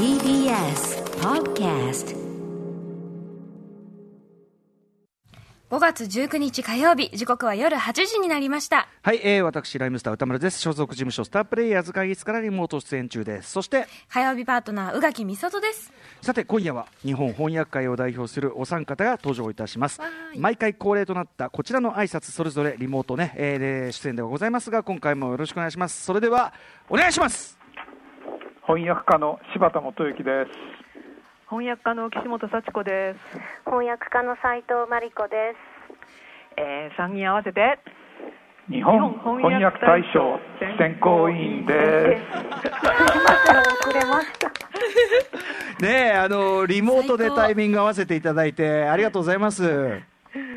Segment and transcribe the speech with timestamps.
[0.00, 2.16] TBS Podcast
[5.68, 8.88] 5月19日火曜日時刻は夜8時になりました。
[9.02, 10.58] はい、えー、私ライムスター歌丸です。
[10.58, 13.50] 所属事務所スタープレイヤーズ会議室からリモート出演中です。
[13.50, 15.92] そして火曜日パートナー宇垣美里です。
[16.22, 20.00] さて今夜は日本翻訳会を代表するお三方が登場いたします。
[20.34, 26.02] 毎回恒例となったこちらの挨拶それぞれリモートね、えーで出演ではございますが今回もよろしくお願いします。
[26.06, 26.54] それでは
[26.88, 27.59] お願いします
[28.70, 30.50] 翻訳家の柴田元幸です。
[31.48, 33.18] 翻訳家の岸本幸子です。
[33.64, 36.56] 翻訳家の斉藤真理子です。
[36.56, 37.80] えー、3人合わせて
[38.70, 40.38] 日本翻訳大賞
[40.78, 42.22] 選考委員です。
[43.82, 44.48] 遅れました。
[45.84, 50.00] ねえあのリモートでタイミング合わせていただいてありがとうございます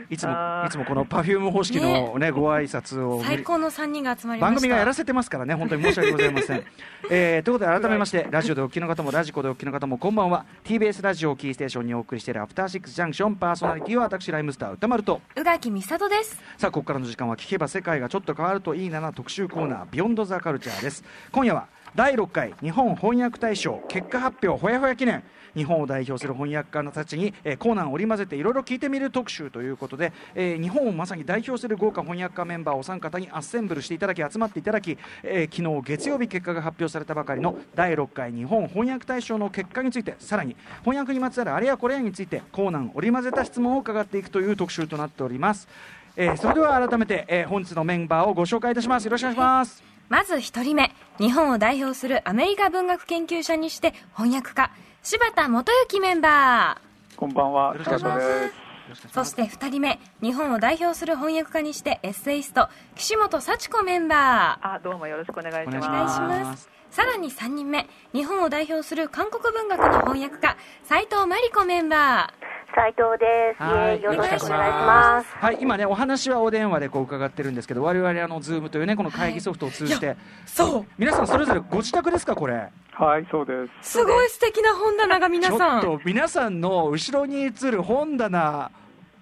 [0.10, 0.34] いつも
[0.66, 6.64] いつもこのパフューム方式のねご挨拶を最高の3人が集まり番組がやらせてますからね、本当に申し訳ございません。
[7.10, 10.46] えーということで、改めまして、ラジオでお聞きの方も、ラジコでお聞きの方も、こんばんは。
[10.64, 15.22] TBS ラジオをキーステーションにお送りしているアフターシックスジャンクションパーソナリティは私、ライムスター歌丸と。
[15.36, 21.04] 宇垣美里ですさあ、ここからの時間は聞けば世界がちょっと変わるといいなな特集コーナー、ビヨンドザカルチャーです。
[21.32, 25.24] 今夜は、第6回日本翻訳大賞結果発表ほやほや記念
[25.56, 45.68] 日本を代表する翻訳家のたちに、えーコーナーを織り交ぜていろいろ聞いてみる特集ということで、えー日本をまさに代表する豪華翻訳家メンバーお三方にアッセンブルしていただき集まっていただき、えー昨日月曜日結果が発表されたばかりの第6回日本翻訳大賞の結果についてさらに翻訳にまつわるあれやこれやについてコーナーを織り交ぜた質問を伺っていくという特集となっております、
[46.16, 49.06] えーそれでは改めて、えー本日のメンバーをご紹介いたします。
[49.06, 49.84] よろしくお願いします。
[50.10, 50.92] まず1人目。
[51.18, 54.72] 日本を代表するアメリカ文学研究者にして翻訳家
[55.06, 58.40] 柴田元幸メンバーこんばんは、よろしくお柴願いします
[58.88, 59.14] 田です。
[59.14, 66.70] そして2人目日本を代表する翻訳家にしてエッセイスト岸本幸子メンバーあどうもよろしくお願いします。
[66.90, 72.32] さらに3人目日本を代表する韓国文学の翻訳家斉藤真理子メンバ
[72.74, 73.62] 斉藤です。
[73.62, 75.36] はいよろしくお願いします。
[75.36, 82.70] はい、今ね、お話はお電話でこう伺ってるんですけど、我々あのズームというね、この会議ソフトを通じて、ーそう皆さんそれぞれご自宅ですか、これ？
[82.96, 83.94] はい、そうです。
[83.94, 88.72] すごい素敵な本棚が皆ちょさんっと皆さんの後ろに映る本棚。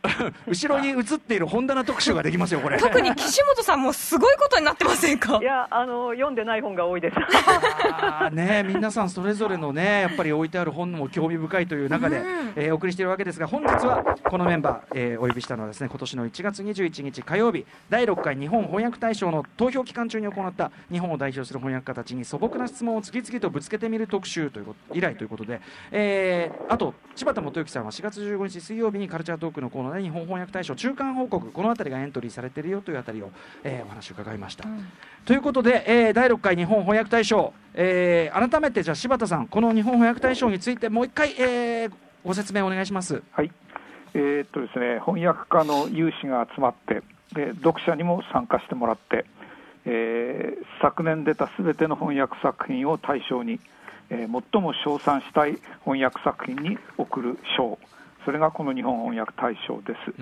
[0.47, 2.77] 後ろに映っている本棚特集ができますよ、これ。
[2.77, 5.37] 特に岸本さんもすごいことになってませんか？
[5.41, 7.15] いやあの読んでない本が多いです。
[8.35, 33.31] ね、皆さんそれぞれのね、やっぱり置いてある本も興味深いという中で、うんえーお送りしているわけですが、本日はこのメンバー、えーお呼びしたのはですね、今年の1月21日火曜日、第6回日本翻訳大賞の投票期間中に行った日本を代表する翻訳家たちに素朴な質問を次々とぶつけてみる特集ということ以来ということで、えーあと柴田元幸さんは4月15日水曜日にカルチャートークのコーナーで日本翻訳大賞中間報告、この辺りがエントリーされているよというあたりを、
[33.63, 34.65] えーお話を伺いました。
[35.25, 41.91] ということで、えー第6回日本翻訳大賞、えー改めてじゃあ柴田さん、この日本翻訳大賞についてもう一回、えー
[42.23, 43.23] ご説明お願いします。
[43.31, 43.51] はい。
[44.13, 47.01] えーっとですね、翻訳家の有志が集まって、
[47.33, 49.25] で読者にも参加してもらって、
[49.85, 53.59] えー昨年出たすべての翻訳作品を対象に、
[54.09, 57.79] えー最も称賛したい翻訳作品に贈る賞、
[58.25, 60.13] それがこの日本翻訳大賞です。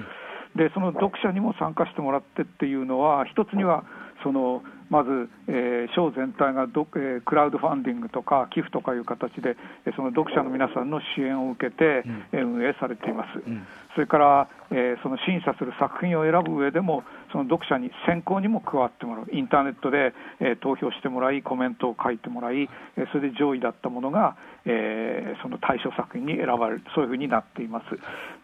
[0.55, 3.83] でその読者にも参加してもらってっていうのは、一つには
[4.23, 9.55] そのまず、えー賞全体がど、えークラウドファンディングとか寄付とかいう形で、
[9.85, 13.37] えーその読者の皆さんの支援を受けて、うんえー運営されています。
[13.37, 24.35] んそれから、えーその審査する作品を選ぶ上でも、その読者に選考にも加わってもらう、インターネットで、えー投票してもらい、コメントを書いてもらい、えーそれで上位だったものが、
[24.65, 27.85] えーその対象作品に選ばれる、そういうふうになっています。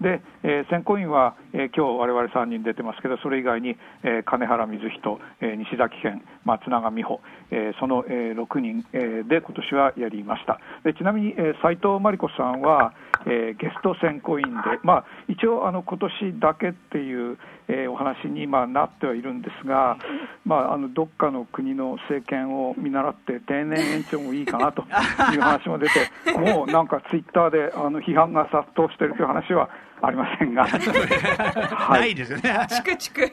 [0.02, 7.22] で、えー選考委員は、えー今日我々3人出てますけど、それ以外に、えー金原瑞人、えー西崎健、松永美穂、
[7.52, 10.60] えーその、えー6人、えーで今年はやりました。
[10.84, 12.94] でちなみに、えー斉藤真理子さんは、
[13.26, 19.98] えーゲスト選考委員で、まあ、一応あの今年だけっていう、えーお話に今なってはいるんですが、
[20.44, 29.70] まあ、あのどっかの国の政権を見習って定年延長もいいかなという話も出て、 もうなんかツイッターであの批判が殺到しているという話は
[30.02, 32.60] ありませんが、 はないですよね。
[32.70, 33.32] チクチク。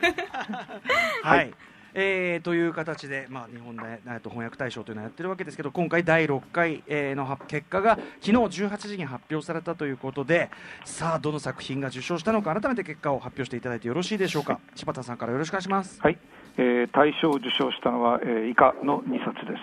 [1.22, 1.52] はい。
[1.94, 10.50] えーという形で、まあ、日本で、えーと翻訳大賞というのをやってるわけですけど今回第6回、えーの結果が昨日18時に発表されたということで
[10.84, 16.18] さあどの作品が受賞したのか改めて結果を発表していただいてよろしいでしょうか柴田さんからよろしくお願いしますはい、
[16.56, 19.60] えー大賞を受賞したのは、えー以下の2冊です。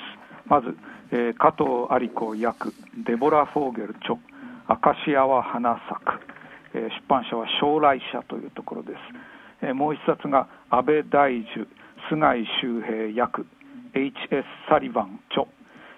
[0.47, 0.75] まず、
[1.11, 2.73] えー加藤有子役、
[3.05, 4.15] デボラ・フォーゲル著、
[4.67, 6.19] アカシアは花咲く、
[6.73, 8.97] えー出版社は将来社というところです。
[9.61, 11.67] えーもう一冊が安倍大樹、
[12.10, 13.46] 菅井周平役、
[13.94, 14.46] H.S.
[14.69, 15.46] サリバン著、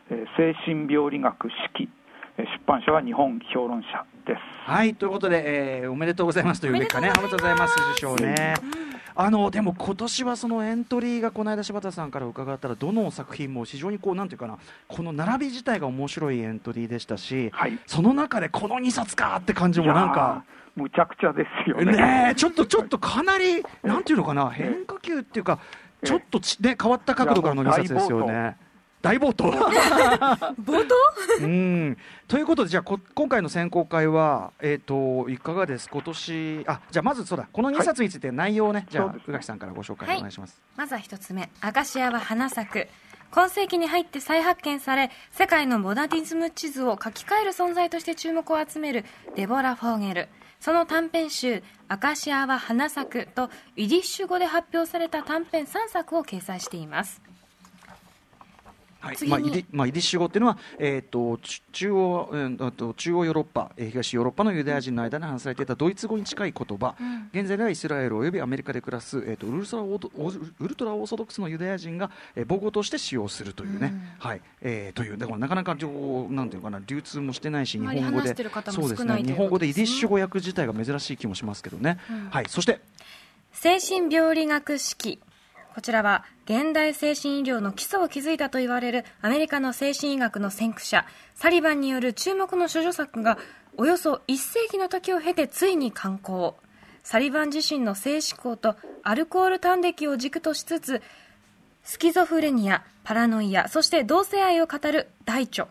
[0.09, 1.89] えー精神病理学式、
[2.37, 4.39] えー出版社は日本評論社です。
[4.69, 8.53] はいということで、えーおめでとうございますというべきかね、おめでとうございます受賞ね。
[9.13, 14.57] あのでも今年はそのエントリーがこの間柴田さんから伺ったらどの作品も非常にこうなんていうかな
[14.87, 20.45] この並び自体が面白いエントリーでしたし、はいその中でこの2冊かって感じもなんか
[20.75, 21.91] むちゃくちゃですよね。
[21.91, 25.59] ねえちょっとちょっとかなりなんていうのかな変化球っていうか
[26.03, 28.57] ちょっとちね変わった角度からの2冊ですよね。
[29.01, 29.45] 大暴投。
[29.45, 30.95] 冒頭
[31.41, 31.97] うん。
[32.27, 35.89] ということでじゃあこ今回の選考会は、えー、といかがです？
[35.89, 37.47] 今年あじゃあまずそうだ。
[37.51, 40.17] この2冊について内容をね、じゃあ宇垣さんからご紹介はい。
[40.17, 40.61] お願いします。
[40.75, 41.49] まずは一つ目。
[41.61, 42.87] アカシアは花咲く。
[43.31, 49.05] 今世紀に入って再発見され世界のモダニズム地図を書き換える存在として注目を集める
[49.37, 50.27] デボラ・フォーゲル
[50.61, 57.19] その短編集「アカシアは花咲く」とイディッシュ語で発表された短編3作を掲載しています。
[59.01, 59.27] はい。
[59.27, 66.95] まあ、イディまあ、イディッシュ語っていうのは、えー、とち中央、うんあと中央ヨーロッパ、えー東ヨーロッパのユダヤ人の間で話されていたドイツ語に近い言葉、
[67.33, 74.41] 現在ではイスラエルおよびアメリカで暮らす、えー、とウルトラオードオウルトラオーソドックスのユダヤ人が、えー母語として使用するというね、はい。
[74.61, 78.05] えーというだからなかなか情報なんていうのかな流通もしてないし日本語で。
[78.05, 79.23] 話してる方もそうですね。
[79.23, 81.97] 日本語でイディッシュ語訳自体が珍しい気もしますけどね、
[82.29, 82.79] はい、そして。
[83.53, 85.19] 精神病理学式
[85.73, 93.37] こちらは現代精神医療の基礎を築いたと言われるアメリカの精神医学の先駆者サリバンによる注目の処女作が
[93.77, 96.55] およそ1世紀の時を経てついに刊行。
[97.03, 101.01] サリバン自身の性思考とアルコール端的を軸としつつ
[101.83, 105.67] スキゾフレニアパラノイアそして同性愛を語る大著。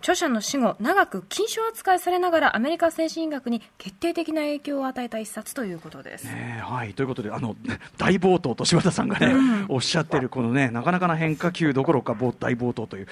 [0.00, 6.24] 著者の死後長く禁書扱いされながらアメリカ精神医学に決定的な影響を与えた一冊ということです。
[6.24, 7.56] ねはい、ということであの
[7.98, 9.34] 大暴投と柴田さんがね、
[9.68, 13.08] おっしゃってるこのねなかなかな変化球どころか暴大暴投という。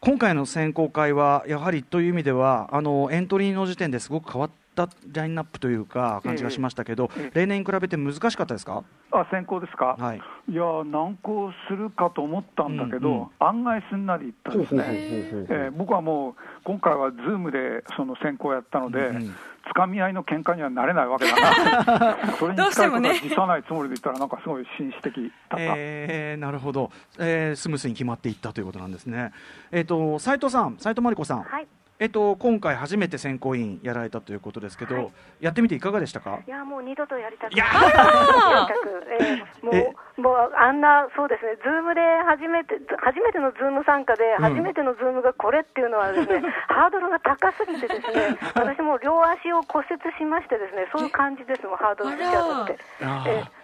[0.00, 7.40] 今回の選考会はやはりという意味ではあのエントリーの時点ですごく変わったラインナップというか感じがしましたけど、ええ。
[7.40, 13.28] 例年に比べて難しかったですか、あ選考ですか、はい、いやー難航するかと思ったんだけど、うんうん。
[13.40, 14.84] 案外すんなりいったんですね。
[14.86, 16.34] えー僕はもう
[16.64, 19.34] 今回はズームでその選考をやったので、うんうん。
[19.68, 23.14] つかみ合いの喧嘩にはなれないわけだな、 それにどうしてもね。
[23.14, 25.56] 近いことは辞さないつもりで言ったら、なんかすごい紳士的だった。
[25.58, 29.32] えーなるほど、えースムースに決まっていったということなんですね。
[29.72, 31.66] えっ、と斉藤さん、斉藤真理子さん、はい。
[31.98, 35.08] えっ、と今回初めて選考委員やられたということですけど、はい
[35.40, 36.40] やってみていかがでしたか？
[36.46, 37.68] いや、もう二度とやりたくない。
[39.62, 52.78] もえう、もう、あんな、そうですね、ズームで初めて、ず初めてのズーム参加で、うん初めてのズームがこれっていうのはですね、ハードルが高すぎてですね、 私も両足を骨折しましてですね、そういう感じですもん、ハードルつき当たって。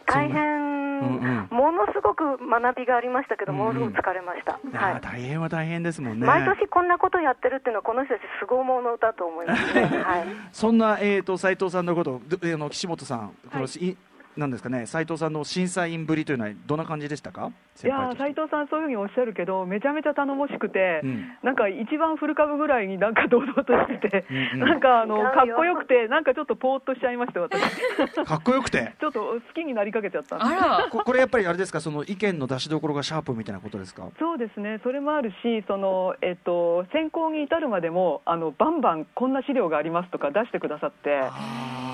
[0.06, 0.42] 大変、
[1.02, 4.52] うんうんものすごく学びがありましたけど、ものすごく疲れました。
[4.52, 5.00] いやはいー。
[5.00, 6.26] 大変は大変ですもんね。
[6.26, 9.82] 毎年こんなことやってるっていうのは、この人たち、凄者だと思いますね。
[10.04, 10.24] はい。
[10.52, 13.96] そんなえっ、と斉藤さんのこと、どあの岸本さん、このい
[14.36, 17.50] なんですかね、斉藤さんの審査員ぶりというのはどんな感じでしたか？
[17.84, 21.32] いや斉藤さん、そういうふうにおっしゃるけど、めちゃめちゃ頼もしくて、うん。
[21.42, 24.68] なんか一番古株ぐらいになんか堂々としてて、うんうん。
[24.68, 27.60] なんかあのかっこよくて、なんかちょっとぽーっとしちゃいました、私。
[28.24, 28.94] かっこよくて？
[29.00, 30.44] ちょっと好きになりかけちゃったんで。
[30.44, 30.88] あら。
[30.90, 34.04] ここれやっぱりあれですか、その意見の出しどころがシャープみたいなことですか？
[34.18, 41.22] そうですね、それもあるし、そのえっと、選考に至るまでもあの、バンバンこんな資料がありますとか出してくださって、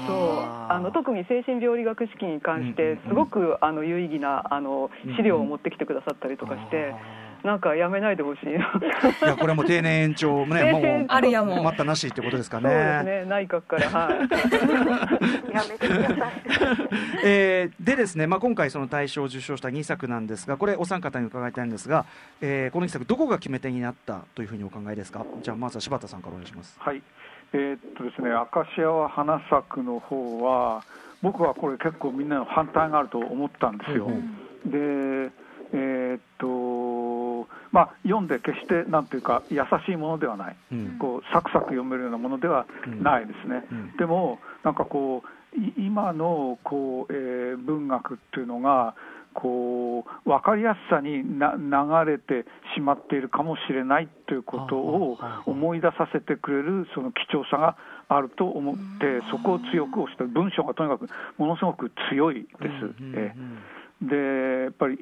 [0.07, 0.59] そう。
[0.71, 6.95] あの特に精神病理学式に関してうん、すごくあの有意義なあの資料を持ってきてくださったりとかして、
[7.45, 8.53] なんかやめないでほしいな。
[8.53, 8.59] い
[9.25, 13.21] やこれも定年延長ね、 もう定年あるやもう待ったなしってことですかそうですね。
[13.21, 14.19] ね、内閣から、はい。
[15.55, 16.33] やめてください。
[17.25, 22.05] えーでですね、まあ、今回その大賞を受賞した2作なんですがこれお三方に伺いたいんですが、
[22.41, 25.25] えーこの2作どこが決め手になったというふうにお考えですか？
[25.43, 27.03] じゃあまずは柴田さんからお願いしますはい、
[27.53, 30.83] えーっとですね、アカシアは花咲くの方は、
[31.23, 34.07] 僕はこれ、結構みんなの反対があると思ったんですよ。
[34.07, 34.35] うん
[34.67, 35.31] で、
[35.73, 40.99] えーっと、まあ、読んで決してなんていうか、優しいものではない、うん。
[40.99, 42.67] こうサクサク読めるようなものでは
[43.03, 43.65] ないですね。
[43.71, 43.97] うん。
[43.97, 48.95] でも、なんかこう、い今のこう、えー文学っていうのが、
[49.35, 52.45] こう分かりやすさにな流れて
[52.75, 57.77] しまっているかもしれないということを思い出させてくれるその貴重さが
[58.09, 58.81] あると思って、
[59.31, 62.65] そこを強く押して、文章がとにかくものすごく強いです。
[62.65, 64.15] うんうんえーで
[64.65, 64.99] やっぱりい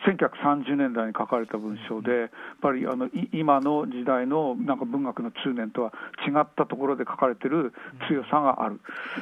[0.00, 5.92] 1930年代に書かれた文章で、やっぱりあの今の時代のなんか文学の通念とは
[6.26, 7.72] 違ったところで書かれてる
[8.08, 8.80] 強さがある、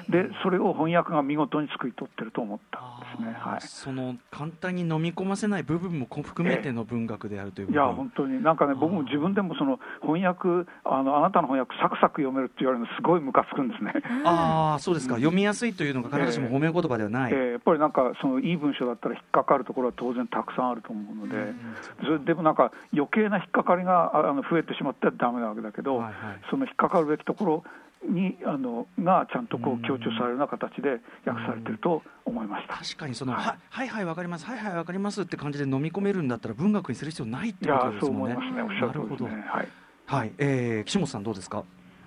[0.08, 13.92] でそれを翻訳が見事に救い取ってると思ったんですね、はい、その簡単に飲み込ませない部分も含めての文学であるといういや、本当に、なんかね、僕も自分でもその翻訳あの、あなたの翻訳、サクサク読めるって言われるの、すごいムカつくんですね。
[14.24, 17.48] ああ、そうですか、読みやすいというのが必ずしも褒め言葉ではない、えーえ。
[17.48, 21.56] ー、やっぱりなんか、そのいい文章だったら引っかかるところは当然たくさんあると思うので、うん、
[22.04, 26.14] それでもなんか、余計な引っかかりがあの増えてしまってはだめなわけだけど、はいはい、
[26.50, 27.64] その引っかかるべきところ
[28.08, 32.76] にあのがちゃんとこう強調されるような形で訳されてると思いました。
[32.76, 34.46] 確かにその、はい、はいはいわかります。
[34.46, 38.34] はいはいわかりますって感じで飲み込めるんだったら文学にする必要ないってことですもんね。
[38.34, 38.62] いやそう思いますね。
[38.62, 39.44] おっしゃるとりですね。
[39.46, 39.68] はい、
[40.06, 41.64] はい、えー、岸本さんどうですか？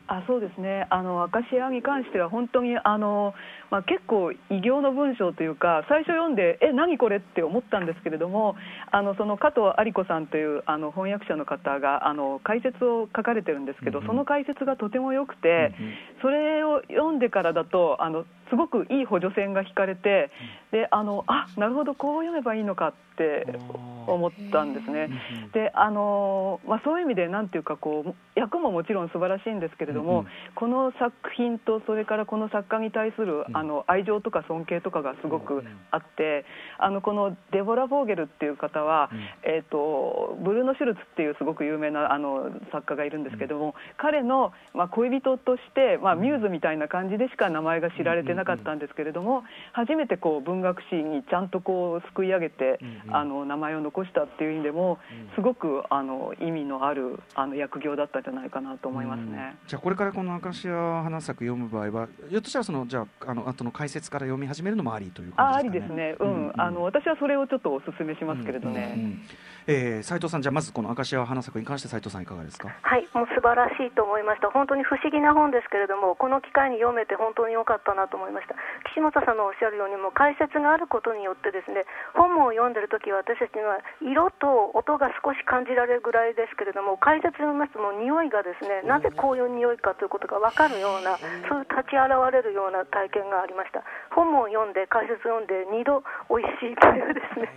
[0.07, 0.85] あそうですね。
[0.91, 3.33] あのアカシアに関しては本当にあの、
[3.71, 8.55] まあ、結構異形の文章というか最初読んでえ何これって思ったんですけれども
[8.91, 20.31] あのその加藤有子さんというあの翻訳者の方があの解説を書かれてるんですけど、うん、その解説がとても良くて、うん、それを読んでからだとあのすごくいい補助線が引かれて
[20.71, 23.47] であのあなるほどこう読めばいいのかって
[24.07, 25.09] 思ったんですね。
[25.53, 36.45] であの、まあ、そういう意味でなんていうかこう役ももちろん素晴らしいんですけれども、うん、この作品とそれからこの作家に対するあの愛情とか尊敬とかがすごくあって、
[36.77, 39.09] あのこのデボラ・フォーゲルっていう方は、
[39.43, 52.79] えーと、ブルーノ・シュルツっていうすごく有名なあの作家がいるんですけども、彼の、まあ、恋人として、まあ、ミューズみたいな感じでしか名前が知られてなかったんですけれども初めてこう文学史にちゃんとこうすくい上げて、
[53.11, 54.99] あの名前を残したっていう意味でも
[55.35, 59.57] すごくあの意味のあるあの訳業だったんじゃないかなと思いますね。
[59.67, 60.73] じゃあこれからこの明石家
[61.03, 66.15] 花咲読む場合はひょっとしたらそのじゃああの後の解説から読み始めるのもありというあありですね。
[66.19, 68.93] うん、あの私はそれをちょっとお勧めしますけれどね。
[68.95, 69.21] うんうん、
[69.67, 72.69] えー、斉藤さんじゃあまずこの明石家花咲に関して斉藤さんいかがですか？
[72.81, 74.51] はいもう素晴らしいと思いました。
[74.51, 78.57] 本当に不思議な本ですけれどもこの機会に読めて本当に良かったなと思いました。
[78.89, 81.85] 岸本さんのおっしゃるようにも解説があることによってですね
[82.17, 93.85] 本を読んでる時は私たちには色と音が少し感じられるぐらいですけれども解説を見ますとも匂いがですねなぜこういう匂いかということが分かるようなそういう立ち現れるような体験がありました。
[94.09, 96.01] 本を読んで解説を読んで2度
[96.33, 97.51] 美味しいというですね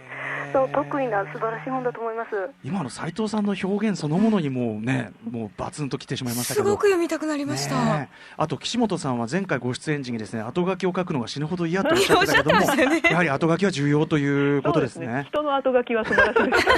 [0.53, 2.29] そう得意な素晴らしい本だと思います。
[2.65, 6.67] 今の斉藤さんの表現そのものにもうねもうバツンときてしまいましたけど。
[6.67, 16.69] すごく読みたくなりました、ね、あと岸本さんは前回ご出演時にですね後書きを書くのが死ぬほど嫌とおっしゃってたけども、 ね、やはり後書きは重要ということですね、ね、人の後書きは素晴らしいです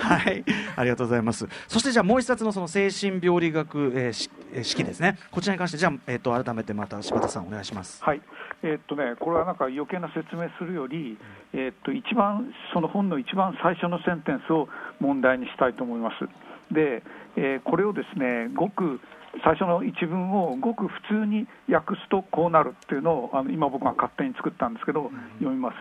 [0.00, 0.44] はい。
[0.76, 1.46] ありがとうございます。
[1.66, 5.18] そしてじゃあもう一冊のその精神病理学、えー、式ですね。
[5.30, 8.02] こちらに関してじゃあ、えーと、改めてまた柴田さんお願いします。
[8.04, 8.20] はい。
[8.62, 11.16] えー、っとねこれはなんか余計な説明するより、
[11.52, 14.68] えー、っと一番その本の一番最初のセンテンスを
[15.00, 16.28] 問題にしたいと思います。
[16.74, 17.02] で、
[17.36, 19.00] えー、これをですねごく
[19.44, 25.76] 最初の一文をごく普通に訳すとこうなるっていうのをあの今僕が勝手に作ったんですけど、読みます。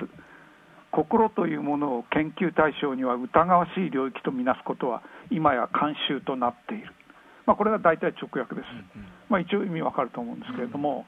[0.92, 6.94] 心というものを研究対象には疑わしい領域とみなすことは今や慣習となっている、
[7.46, 8.66] まあ、これが大体直訳です、
[9.30, 11.06] まあ、一応意味わかると思うんですけれども、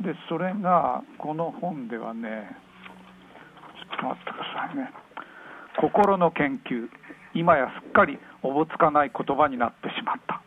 [0.00, 2.56] でそれがこの本ではね
[3.90, 4.90] ちょっと待ってくださいね。
[5.80, 6.88] 心の研究。
[7.34, 10.42] 今やすっかりおぼつかない言葉になってしまった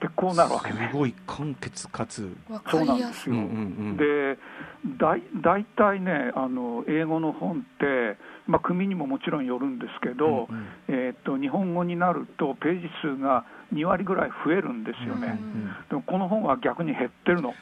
[0.00, 0.88] でこうなるわけね。
[0.90, 2.34] すごい簡潔かつ。
[2.70, 3.56] そうなんですよ、うんうんう
[3.92, 4.38] ん、で
[4.98, 13.44] だ大体ねあの英語の本って、まあ、組にももちろんよるんですけど、うんうん、えー、っと日本語になるとページ数が
[13.74, 17.52] 2割ぐらい増えるんですよね、うんうん、でもこの本は逆に減ってるの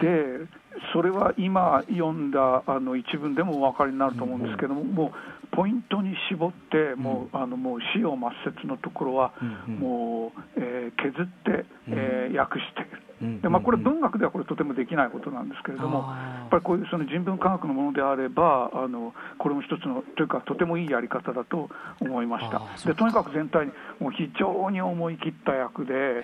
[0.00, 0.46] で
[0.92, 9.32] それは今読んだあの一文でもお分かりになると思うんですけども、もうポイントに絞って、もうあのもう死を抹殺のところは、
[9.66, 13.07] もう、えー、削って、えー、訳している。
[13.42, 21.68] でまあ、これ、文学ではこれとてもできないことなんですけれども、やっぱりこういうその人文科学のものであれば、あのこれも一つの、というか、とてもいいやり方だと
[22.00, 22.62] 思いました。
[22.86, 26.22] でとにかく全体にもう非常に思い切った役で、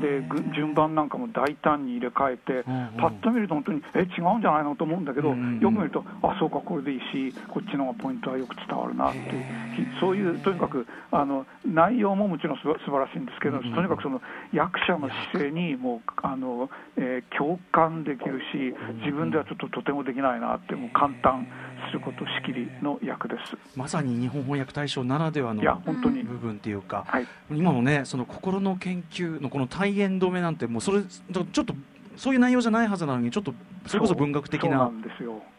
[0.00, 0.22] で
[0.54, 2.64] 順番なんかも大胆に入れ替えて、
[2.98, 14.20] パッと見ると本当に、え、違うんじゃないのと思うんだけど、よく見ると、あそうか、これでいいし、こっちの方がポイントはよく伝わるなっていう、そういう、とにかくあの内容ももちろんすば素晴らしいんですけど、とにかくその
[14.52, 21.46] 役者の姿勢にもう、あのえー、共感できるし、自分ではちょっととてもできないなって、もう簡単
[21.88, 23.56] することしきりの役です。
[23.76, 31.74] まさに日本翻訳大賞ならではの部分っていうか、はい、今のね、その心の研究のこの体言止めなんて、もうそれ、ちょっと
[32.16, 33.54] そういう内容じゃないはずなのにちょっと
[33.86, 34.90] それこそ文学的な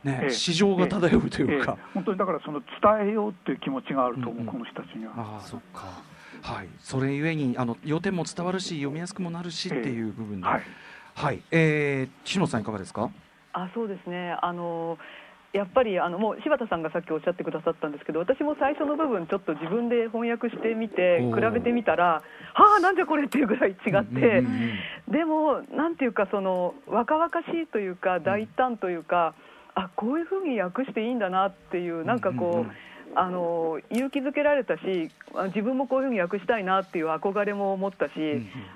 [0.04, 5.14] ね、市場が漂うというか、本当にだからその伝えようっていう気持ちがあると思う、この人たちには。
[5.18, 6.11] あそっか
[6.42, 10.62] はい、それゆえにあの要点も伝わるし読みやすくもなるしっていう部分で、はい、
[11.14, 13.12] はい、えー、岸本さんいかがですか？
[13.54, 14.36] あそうですね。
[14.42, 14.98] あの
[15.54, 22.24] やっぱりあのもう柴田さんがさっきおっしゃってくださったんですけど私も最初の部分ちょっと自分で翻訳してみて比べてみたらは
[22.78, 24.44] あなんじゃこれっていうぐらい違って
[25.10, 29.36] でもなんていうかその若々しいというか大胆というか
[29.76, 32.72] あこういうふうに訳していいんだなっていうなんかこう。
[33.16, 35.12] あの勇気づけられたし
[35.48, 38.12] 自分もこういうふうに訳したいなっていう憧れも持ったし、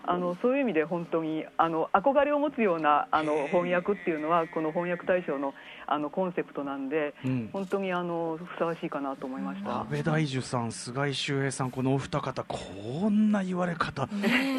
[0.05, 5.53] あのそういう意味で本当にあの憧れを持つようなあの翻訳っていうのはこの翻訳大賞の
[5.87, 9.81] あのコンセプトなんで、うん、本当にあのふさわしいかなと思いました。
[9.81, 14.07] 安倍大樹さん、菅井修平さん、このお二方、こんな言われ方、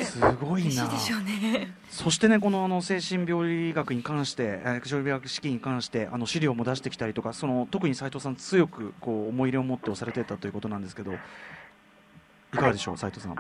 [0.03, 13.37] すごいな、ね、そしてね、このあの精神病理学に関して、症理学式に関して、あの資料も出してきたりとか、その特に斉藤さん、強くこう思い入れを持って押されてたということなんですけど、いかがでしょう、斉藤さん。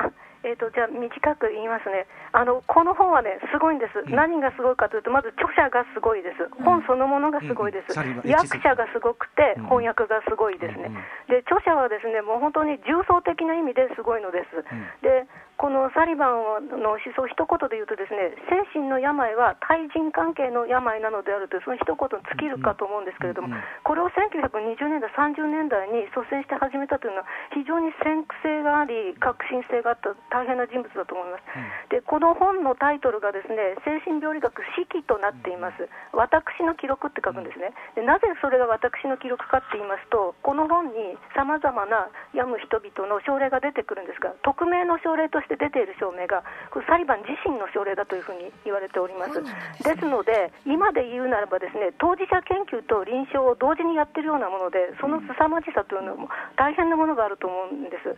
[0.46, 2.06] えーと、じゃあ短く言いますね。
[2.30, 10.92] あのこの本はねすごいんです、うん、何がすごいかというとまず著者がすごいです、本そのものがすごいです、うんうん、役者がすごくて、翻訳がすごいですね、
[11.26, 14.62] で著者はですねもう本当に重層的な意味ですごいのです、
[15.02, 15.26] で
[15.56, 16.28] このサリバ
[16.60, 23.48] ンの思想、一言で言うと、ですね精神の病は対人関係の病なのであるという、その一言に尽きるかと思うんですけれども、
[23.82, 31.44] これを1920年代、30年代に率先して始めたというのは、非常に先駆性があり、革新性があった大変な人物だと思います。
[31.88, 37.72] でこの本のタイトルがですね精神病理学式となっています、私の記録って書くんですね。
[37.94, 46.42] でなぜそれが私の記録かって言いますと、この本にさまざまな病む人々の症例が出てくるんですが、匿名の症例として出ている証明が
[46.74, 49.38] これサリバン自身の症例だというふうに言われております。
[49.86, 58.10] ですので今で言うならばですね当事者研究と臨床を同時にやってるようなものでその凄まじさというのも大変なものがあると思うんです。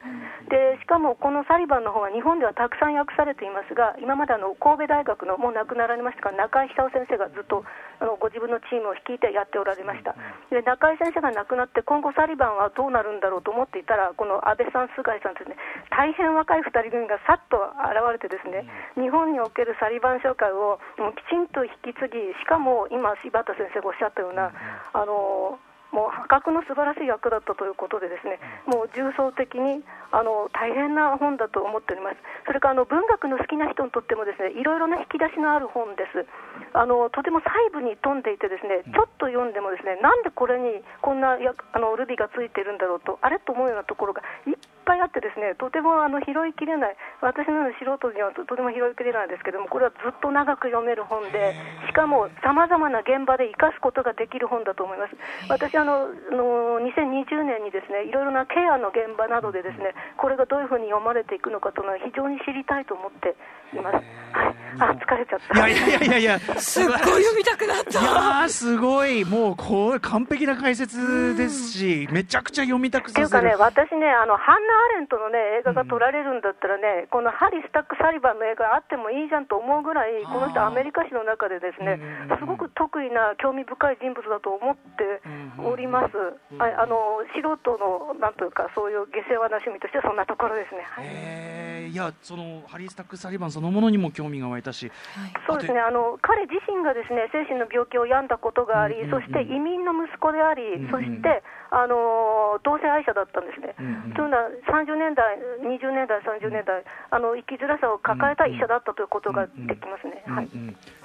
[0.48, 7.64] でしかもこのサリバンの方は日本ではたくさん訳されていますが今まであの神戸大学のもう亡くなられましたが中井久夫先生がずっと
[8.00, 10.14] あのご自分のチームを率いてやっておられました。
[10.50, 15.56] で中井先生が亡くなって今後サリバンはどうなるんだろうと思っていたらこの安倍さん菅井さんですね
[15.90, 17.56] 大変若い2人組がさっと
[17.88, 24.52] 現れてですね、日本におけるサリバン商会をもうきちんと引き継ぎ、しかも今、柴田先生がおっしゃったような、
[24.92, 28.36] あのもう破格の素晴らしい役だったということで、ですね
[28.68, 29.80] もう重層的に
[30.12, 36.28] あの大変な本だと思っております、それからあの文学の好きな人にとっても、ですねいろいろな引き出しのある本です、
[36.76, 44.54] あのとても細部に富んでいて、ですねちょっと読んでも、ですねなんでこれにこんなやあのルビがついてるんだろうと、あれと思うようなところがいっ
[44.88, 51.52] ぱいあって、ですねとてもあの拾いきれない、私のような素人にはとても拾いきれないんですけども、これはずっと長く読める本で、
[51.86, 55.12] しかもさまざまな現場で生かすことができる本だと思います。
[55.52, 63.36] 私あのの2020年にですねいろいろなケアの現場などでですねこれがどういうふうに読まれていくのかというのは非常に知りたいと思って
[63.76, 63.96] います。
[63.96, 65.68] はい、あ疲れちゃった。
[65.68, 68.00] いやいやいやいやすっごい読みたくなった。
[68.00, 68.04] い
[68.42, 73.26] やすごいもうこう完璧な解説ですし、めちゃくちゃ読みたくさせる。
[73.26, 81.98] っていうかね私ねあのハンナ・アレントのね映画が撮られるんだったらね、このハリスタック・サリバンの映画あってもいいじゃんと思うぐらいこの人アメリカ史の中でですね
[82.38, 85.20] すごく得意な興味深い人物だと思って
[85.62, 86.14] おります。
[86.58, 90.82] ああの素人のなんというかそういう下世話な趣味としてはそんなところですね。
[90.82, 103.74] はい、えー、いやそのハリー・スタック・サリバンそのものにも興味が湧いたし、はい、そうですねあの彼自身がですね精神の病気を病んだことがあり、うんうんうん、そして移民の息子であり、うんうん、そしてあの同性愛者だったんですね。
[103.78, 110.24] うんうん、というのは30年代、20年代、30年代、あの生きづらさを抱えた医者だったということができますね。
[110.26, 110.48] はい。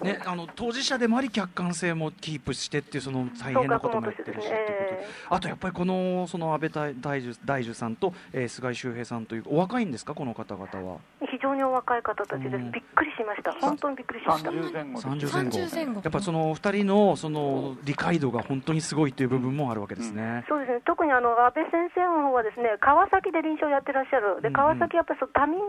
[0.03, 10.15] ねあの当事者でもあり客観性もキープしてっていうその大変なこともやってるし、ねえー、あとやっぱりこのその安倍大樹大樹さんと、えー、菅井秀平さんというお若いんですか？
[10.15, 10.99] この方々は。
[11.43, 12.57] 非常にお若い方たちです。
[12.71, 13.51] びっくりしました。
[13.59, 14.49] 本当にびっくりしました。
[14.49, 15.01] 30前後。
[15.01, 15.99] 30前後。
[15.99, 20.45] やっぱその二人のその理解度が本当にすごいという部分もあるわけですね。
[20.47, 20.79] そうですね。
[20.85, 25.59] 特にあの安倍先生の方はですね川崎で臨床やってらっしゃる、で川崎やっぱり多民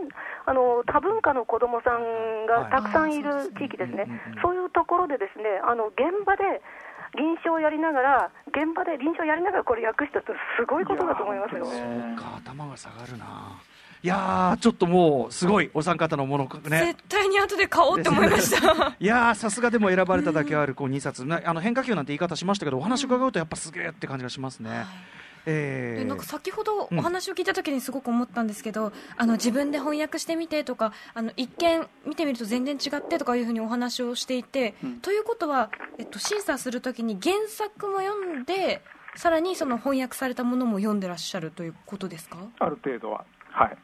[0.45, 4.07] あの多文化の子どもさんがたくさんいる地域ですね、
[4.41, 6.63] そういうところでですねあの現場で
[7.19, 11.67] 臨床をやりながら、現場で臨床やりながらこれ訳したってすごいことだと思いますよ。
[11.67, 13.59] そうか頭が下がるな
[14.03, 16.93] いやちょっともうすごいお三方のものね。
[16.93, 18.95] 絶対に後で買おうって思いました。
[18.99, 21.25] いやさすがでも選ばれただけあるこう2冊。
[21.43, 24.85] あの変化球なんて言い方しましたけどお話伺うとやっぱすげえって感じがしますね、はい。
[25.47, 25.99] えー。
[26.03, 34.99] でなんか先ほどお話を聞いた時にすごく思ったんですけど、あの自分で翻訳してみてとかあの一見見てみると全然違ってとかいうふうにお話をしていて、うん。
[34.99, 38.81] ということは、えっと、審査するときに原作も読んで
[39.15, 42.37] さらにその翻訳されたものも読んでらっしゃるということですか？
[42.59, 43.25] ある程度は。
[43.49, 43.77] はい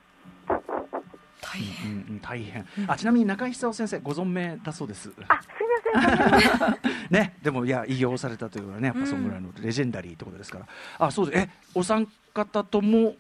[1.60, 2.66] うんうん、大変。
[2.88, 5.12] あちなみに中井久夫先生ご存命だそうです。
[5.28, 6.78] あ、すいません。
[7.12, 10.66] ねでもいや異業されたというのはねやっぱそのぐらいのレジェンダリーってことですから、
[11.00, 11.44] あそうです。
[11.46, 13.14] えお三方ともっ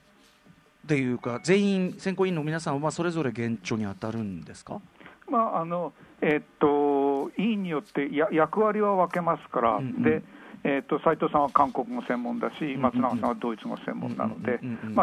[0.88, 4.80] ていうか全員選考委員の皆さんはそれぞれ現状に当たるんですか？
[5.30, 10.04] まああのえーっと委員によってや役割は分けますから、うんうん。
[10.04, 10.24] で
[10.63, 14.60] えーっと斉藤さんは韓国語専門だし、んうん松永さんはドイツ語専門なので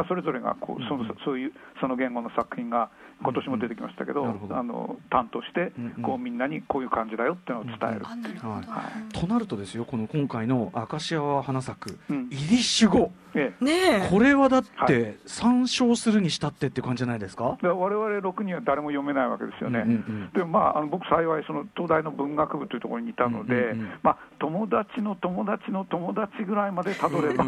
[0.08, 1.08] それぞれがこうそうんうん。
[1.08, 2.90] のそういうその言語の作品が
[3.22, 4.56] 今年も出てきましたけど、ど。
[4.56, 6.02] あの担当してうんうん。
[6.02, 8.02] こうみんなにこういう感じだよっていうのを伝える。
[8.04, 9.00] あなるほど、はい。
[9.00, 12.26] うんとなるとですよこの今回の「アカシアは花咲く」うん。
[12.26, 13.64] イディッシュ語ええ。
[13.64, 13.72] ね
[14.06, 14.08] え。
[14.10, 19.80] これはだっはて参照するにしたってって感じじゃないですか、で我々6人は誰も読めないわけですよね。
[19.80, 23.90] うんうんでもまあ、あの僕、幸いその東大の文学部というところにいたので、うんうんうん。
[24.02, 27.44] まあ、友達の友達の友達ぐらいまでたどれば、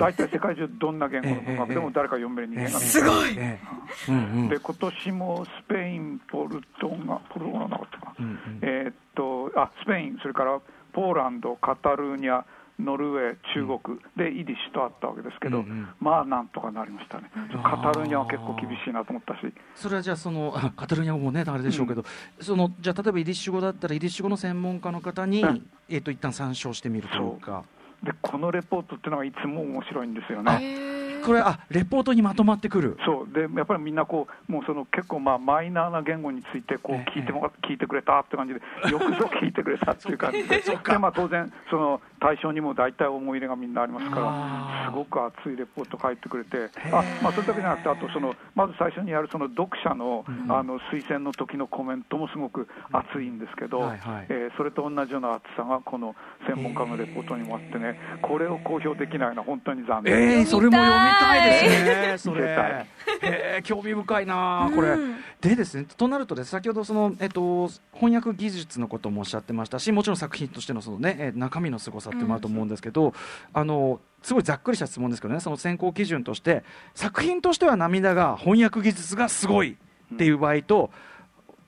[0.00, 3.34] 大体世界中どんな言語の文学でも誰か読める人間が見てすごい。
[3.36, 3.60] え
[4.08, 4.12] え。
[4.12, 4.48] うんうん。
[4.48, 8.38] で今年もスペイン、ポルトガポルトガルなかったかな、うんうん。
[8.62, 10.60] えーっとあスペイン、それから
[10.92, 12.42] ポーランド、カタルーニャ、
[12.78, 15.88] ノルウェー、中国でイディッシュとあったわけですけど、うんうん。
[16.00, 17.30] まあなんとかなりましたね、
[17.62, 22.04] カタルーニャは結構厳しいなと思ったし、それはじゃあそのあ カタルーニャ語もねあれでしょうけど、
[22.40, 25.66] そのじゃあ例えばイディッシュ語だったらイディッシュ語の専門家の方に、うん。
[25.88, 27.64] えっ、と一旦参照してみるというか。
[28.02, 30.58] でこのレポートっていうのがいつも面白いんですよへね。
[30.62, 32.96] えこれあレポートにまとまってくる。
[33.04, 33.32] そう。
[33.32, 37.10] でやっぱりみんなこうもうその結構まあマイナーな言語についてこうええ。
[37.10, 38.60] 聞いてもら聞いてくれたって感じで
[38.90, 40.60] よくぞ聞いてくれたっていう感じで。
[40.60, 53.92] でまあ当然その対象にも大体思い入れがみんなありますからすごく熱いレポート書いてくれてあまあそれだけじゃなくてあとそのまず最初にやるその読者のあの推薦の時のコメントもすごく熱いんですけど、
[54.28, 60.40] えーそれと同じような熱さがこの専門家のレポートにもあってねこれを公表できないのは本当に残念。
[60.40, 62.86] えー、それも読みたいですね、それ。
[63.22, 64.88] えー、興味深いな、これ。
[64.90, 73.14] うんでですね、となるとです、先ほどその、えっと、翻訳技術のこともおっしゃってましたし、もちろん作品としてのそのね、えー中身の凄さっていうのもあると思うんですけど、
[73.52, 79.76] あの、すごいざっくりした質問ですけどね、その選考基準として、作品としては涙が翻訳技術がすごい
[80.14, 80.90] っていう場合と、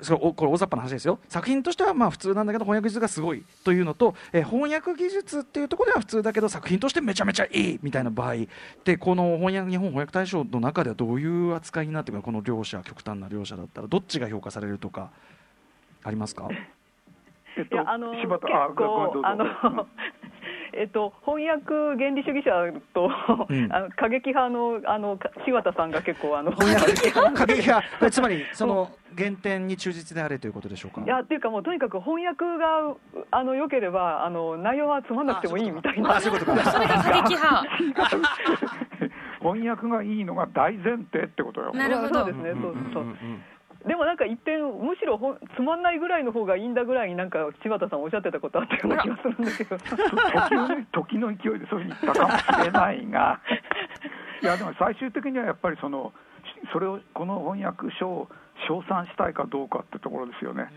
[0.03, 1.19] それおこれ大雑把な話ですよ。
[1.29, 8.47] 作品としてはまあ普通なんだけど翻訳技術がすごいというのと、えー翻訳技術っていうところでは普通だけど作品としてめちゃめちゃいいみたいな場合
[8.83, 15.11] でこの翻訳日本翻訳大賞の中ではどういう扱いになってくるかこの両者極端な両者だったらどっちが評価されるとか
[16.03, 16.49] ありますか？
[17.59, 19.23] えっいやあの柴結田あごめんどうぞ。
[19.23, 19.45] 構あの、
[20.73, 23.11] えっと、翻訳原理主義者と、
[23.49, 23.73] うん。
[23.73, 28.11] あの過激派のあのか柴田さんが結構あの翻訳 過激派。
[28.11, 31.03] つまりその原点に忠実であれということでしょうか？
[31.03, 32.95] いやっていうかもうとにかく翻訳が
[33.31, 36.17] あの良ければあの内容はつまんなくてもいいみたいな。
[36.17, 36.71] あそういうことか。
[36.71, 37.67] それが過激派。
[39.41, 41.73] 翻訳がいいのが大前提ってことよ。
[41.73, 42.15] なるほど。
[42.15, 43.17] そうですねそうそう
[43.87, 49.79] でもなんか一点むしろほんつまんないぐらいの方がいいんだぐらいになんか柴田さんおっしゃってたことあったような気がするんだけど。
[49.81, 53.41] 時の時の勢いでそういうふうに言ったかもしれないが、
[54.43, 56.13] いやでも最終的にはやっぱりその
[56.73, 58.29] それをこの翻訳書を
[58.69, 60.69] 称賛したいかどうかってところですよね。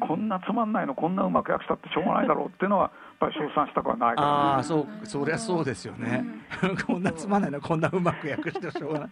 [0.00, 6.24] こんなつまんないのこんなうまく訳したってしょうがないだろうっていうのはぱり称賛したくはないから、ああそうそりゃそうですよね、
[6.86, 9.08] こんなつまんないのこんなうまく訳してしょうがない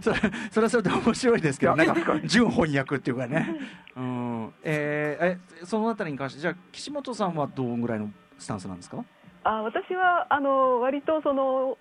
[0.00, 0.16] それ
[0.50, 3.56] それはそれで面白いですけどなんか純翻訳っていうかね、
[3.96, 4.52] うん。
[4.62, 5.24] えー
[5.62, 9.04] えそのあたりに関してじゃあ岸本さんはどうぐらいのスタンスなんですか？
[9.44, 11.78] あ私はあの割とその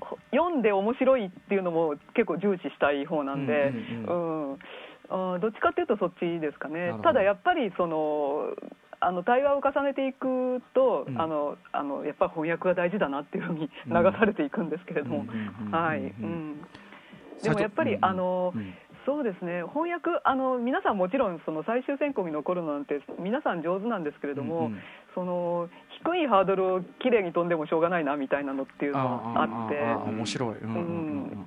[0.00, 3.72] ほ読んで面白いっていうのも結構重視したい方なんで、
[4.06, 4.58] ううんん
[5.08, 6.94] あどっちかっていうとそっちですかね。
[7.02, 8.50] ただやっぱりその
[9.00, 11.20] あの対話を重ねていくと、うん。
[11.20, 15.24] あのあのやっぱり翻訳が大事だなっていうふうに流されていくんですけれども、
[15.70, 16.66] はい、ううんん、
[17.42, 18.74] でもやっぱり、うんあのうん。
[19.06, 19.62] そうですね。
[19.72, 24.78] 翻訳あの皆さんもちろんその最終選考に残るのなんて皆さん上手なんですけれども、うんうん
[25.16, 25.70] その
[26.04, 29.80] 低いハードルをきれいに飛んでもしょうがないなみたいなのっていうのはあって。
[30.10, 30.56] 面白い、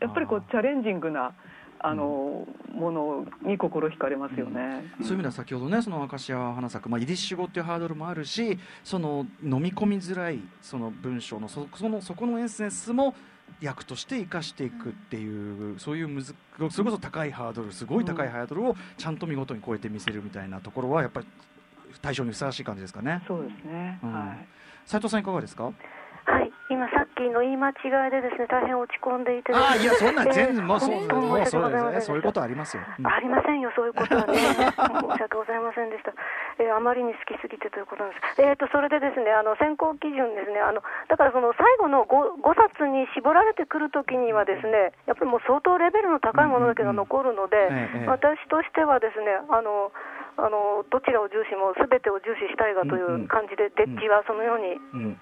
[0.01, 1.33] やっぱりこうチャレンジングな
[1.79, 4.83] あの、ものに心惹かれますよね。
[5.01, 13.15] そういう意味では先ほどねそのアカシア花咲く、まあ、イディッシュ語っていうハードルもあるしその飲み込みづらいその文章のそそのそこのエッセンスも
[13.61, 16.35] 役として生かしていくっていうそういうむず
[16.69, 21.27] それこそ高いハードルすごい高いハードルをちゃんと見事に超えてみせるみたいなところはやっぱり
[22.01, 23.23] 対象にふさわしい感じですかね。
[23.27, 24.13] そうですね、うん。
[24.13, 24.47] はい
[24.85, 25.65] 斉藤さんいかがですか？
[25.65, 25.73] はい、
[26.69, 27.73] 今さっきの言い間違
[28.07, 29.57] いでですね大変落ち込んでいてね。
[29.57, 31.99] ああいやそんなえー全然もうそう本当にもうそう申し訳ございませんでした。
[31.99, 32.83] ですねそういうことありますよ。
[32.85, 33.07] うん。
[33.07, 36.13] ありませんよ、そういうことはね、 申し訳ございませんでした、
[36.59, 47.75] えーあまりに好きすぎてということなんです、えー、とそれでですねあの選考基準ですね、あのだからその最後の 5, 5冊に絞られてくるときには、ですねやっぱりもう相当レベルの高いものだけが残るので、うん。
[47.75, 49.91] うんうんええ私としてはですねあの
[50.37, 55.21] あのどちらを重視もすべてを重視したいがという感じで、デッチはそのようにうん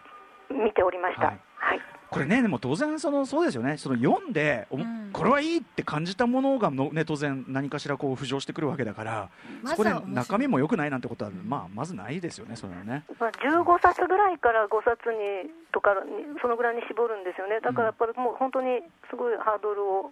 [0.49, 1.27] 見ておりました。
[1.27, 1.39] はい。
[1.57, 1.81] はい。
[2.09, 3.77] これねでも当然そのそうですよね。
[3.77, 5.09] その読んで、おうん。
[5.11, 9.29] これはいいって感じたものがの、ね、当然何かしらこう浮上してくるわけだから、
[9.61, 13.03] まそこで中身も良くないなんてことは、まあ、まずないですよねそれはね。
[13.19, 20.11] まあ、15冊ぐらいから5冊にとかにそのぐらいに絞るんですよね、だからやっぱりもう本当にすごいハードルを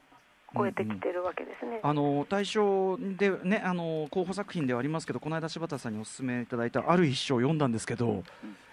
[0.56, 1.80] 超えてきてるわけですね。
[1.84, 8.24] あの大賞でねあの候補作品ではありますけどこの間柴田さんにお勧めいただいたある一章を読んだんですけど、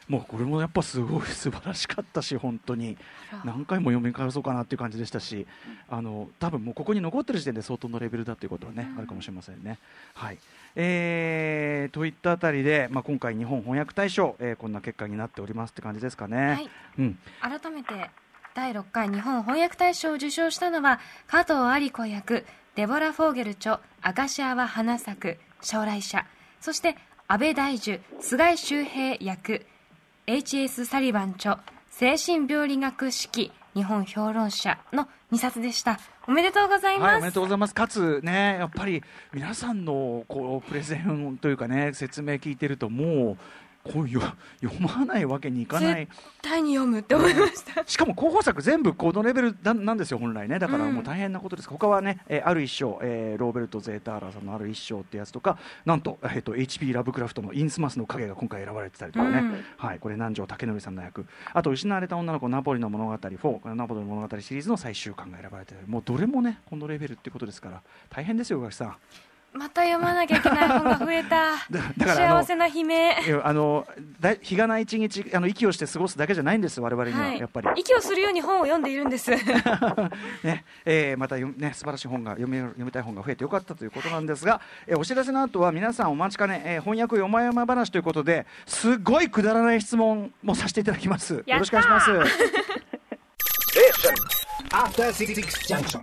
[0.09, 2.97] もうこれもやっぱすごい素晴らしかったし本当に。
[3.45, 5.47] 何回も読み返そうかなっていう感じでしたし
[5.89, 9.79] あの多分もうここに残ってる時点で相当のレベルだということはね、あるかもしれませんね。
[10.15, 10.39] はい。
[10.77, 16.47] えーといったあたりで、まあ、今回日本翻訳大賞、えーこんな結果になっておりますって感じですかね。
[16.47, 16.71] はい。
[16.99, 17.19] うん。
[17.41, 18.11] 改めて
[18.55, 26.27] 第6回日本翻訳大賞を受賞したのは加藤有子役デボラ・フォーゲル著「アカシアは花咲く将来者」
[26.61, 26.97] そして
[27.29, 29.65] 安倍大樹菅井周平役
[30.29, 30.85] H.S.
[30.85, 31.59] サリバン著
[31.91, 37.75] 「精神病理学式日本評論者」の2冊でしたおめでとうございます、はい、おめでとうございます。
[37.75, 43.37] かつね、やっぱり皆さんのこうプレゼンというかね、説明聞いてるともう。
[43.85, 44.21] こうよ
[44.63, 46.07] 読まないわけにいかない。
[46.07, 47.83] 絶対に読むって思いました。
[47.87, 50.59] しかも候補作全部このレベルだなんですよ本来ね。
[50.59, 50.95] だからうん。
[50.95, 59.65] もう大変なことです、他はね、えーある一章、えーローベルト・ゼーターラーさんのある一章ってやつとかなんと,、えー、と HP ラブクラフトのインスマスの影が今回選ばれてたりとかね、うん。
[59.77, 61.27] はい、これ南條武則さんの役。
[61.53, 68.97] あと失われた女の子ナポリの物語4これナポリの物語シリーズの最終巻が選ばれてるもうどれもねこのレベルってことですから大変ですよ宇垣さん
[69.53, 73.87] また読まなきゃいけない本が増えた だだから幸せな悲鳴いやあの
[74.19, 79.31] だ日がない一日あの息をして過ごすだけじゃないんです我々には、はいやっぱり息をするように本を読んでいるんです
[80.43, 91.35] ねえーまたね素晴らしい本が読み読みたい本が増えてよかったということなんですが、えーお知らせの後は皆さんお待ちかね、えー翻訳よまやま話ということですごいくだらない質問もさせていただきます。
[91.47, 92.33] よろしくお願いします。
[94.71, 95.35] After Six
[95.69, 96.03] Junction.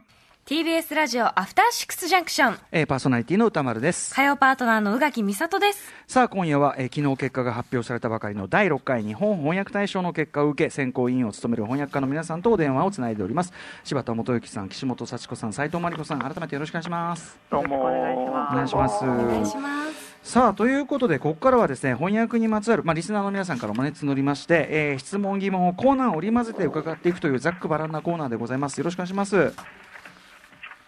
[0.50, 4.16] TBS ラジオアフターシックスジャンクションえーパーソナリティの歌丸です。
[4.16, 5.94] 火曜パートナーの宇垣美里です。
[6.08, 13.54] さあ今夜は、えー昨日結果が発表されたばかりの第6回日本翻訳大賞の結果を受け選考委員を務める翻訳家の皆さんとお電話をつないでおります。
[13.84, 17.38] 柴田元幸さん岸本幸子さん斉藤真理子さん改めてよろしくお願いします。
[17.52, 19.04] どうもお願いします。
[19.04, 20.18] お願いします。
[20.24, 28.80] さあということでここからはですね翻訳にまつわる、まあ、リスナーの皆さんからもね募りまして、えー質問疑問をコーナーを織り交ぜて伺っていくというざっくばらんなコーナーでございます。
[28.80, 29.54] よろしくお願いします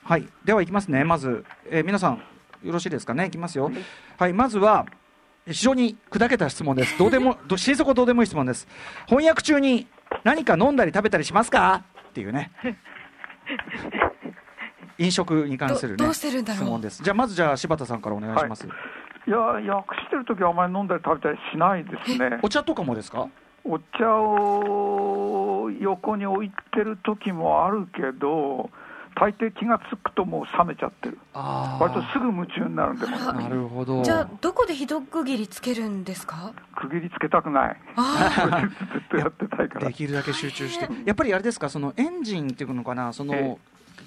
[0.03, 0.27] はい。
[0.45, 1.03] ではいきますね。
[1.03, 2.21] まず、えー皆さん
[2.63, 3.25] よろしいですかね？
[3.27, 3.71] いきますよ。
[4.17, 4.33] はい。
[4.33, 4.85] まずは
[5.47, 6.97] 非常に砕けた質問です。
[6.97, 8.67] どうでも ど心底どうでもいい質問です。
[9.07, 9.87] 翻訳中に
[10.23, 11.83] 何か飲んだり食べたりしますか？
[12.09, 12.51] っていうね。
[14.97, 16.63] 飲食に関するねどどうしてるんだろう？
[16.63, 17.01] 質問です。
[17.03, 18.67] じゃあまずじゃあ柴田さんからお願いします、
[19.27, 19.31] い。
[19.31, 22.39] や、訳してるときはあまり飲んだり食べたりしないですね。
[22.43, 23.27] お茶とかもですか？
[23.63, 28.69] お茶を横に置いてる時もあるけど、
[29.21, 31.19] 大抵気がつくともう冷めちゃってる。
[31.35, 34.01] あ割とすぐ夢中になるんで、もうなるほど。
[34.01, 36.53] じゃあどこで一区切りつけるんですか？
[36.75, 37.77] 区切りつけたくない。
[37.97, 38.61] あ
[38.93, 39.87] ずっとやってたいから。
[39.89, 39.93] で。
[39.93, 40.89] きるだけ集中して。
[41.05, 41.69] やっぱりあれですか？
[41.69, 43.13] そのエンジンっていうのかな？
[43.13, 43.57] その、え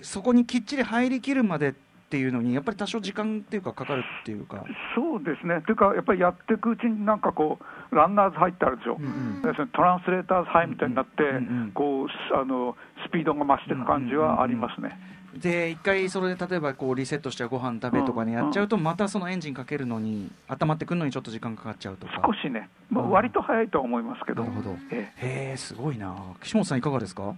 [0.03, 1.79] そこにきっちり入りきるまでって
[2.17, 5.63] いうのにやっぱり多少時間っていうかかかるっていうか、そうですね。
[5.67, 7.59] というか、やっぱりやっていくうちになんかこ
[7.91, 8.97] う、ランナーズハイってあるでしょ。
[8.99, 9.69] うんうん。
[9.73, 14.99] トランスレーターズハイみたいになってうんうん、こう、すあの、スピードが増していく感じはありますね。
[15.35, 22.13] で一回それで例えばこうリセットしてご飯食べとかねやっちゃうとまたそのエンジンかけるのに温まってくるのにちょっと時間かかっちゃうとか。
[22.25, 24.45] 少しね、まあ、割と早いとは思いますけど。
[24.45, 24.77] なるほど。
[24.93, 25.13] え。
[25.17, 26.15] へえすごいな。
[26.41, 27.35] 岸本さんいかがですか？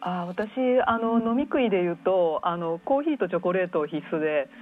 [0.00, 0.50] あ私
[0.86, 4.48] あの飲み食いで言うとあのコーヒーとチョコレート必須で。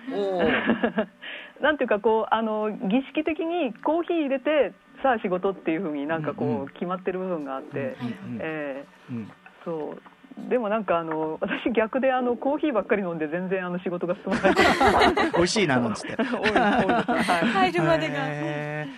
[1.61, 4.73] なんていうかこうあの儀式的にコーヒー入れて
[5.03, 9.17] さあ仕事っていうふうになんかこう、うんうん決まってる部分があって、うんえうん。
[9.17, 9.27] ー
[9.65, 10.03] そう
[10.37, 14.55] でもなんかあの私逆であのコーヒーばっかり飲んで全然あの仕事が進まない。
[15.35, 16.15] 美味しいななんつって。
[16.23, 18.27] 入るまでが。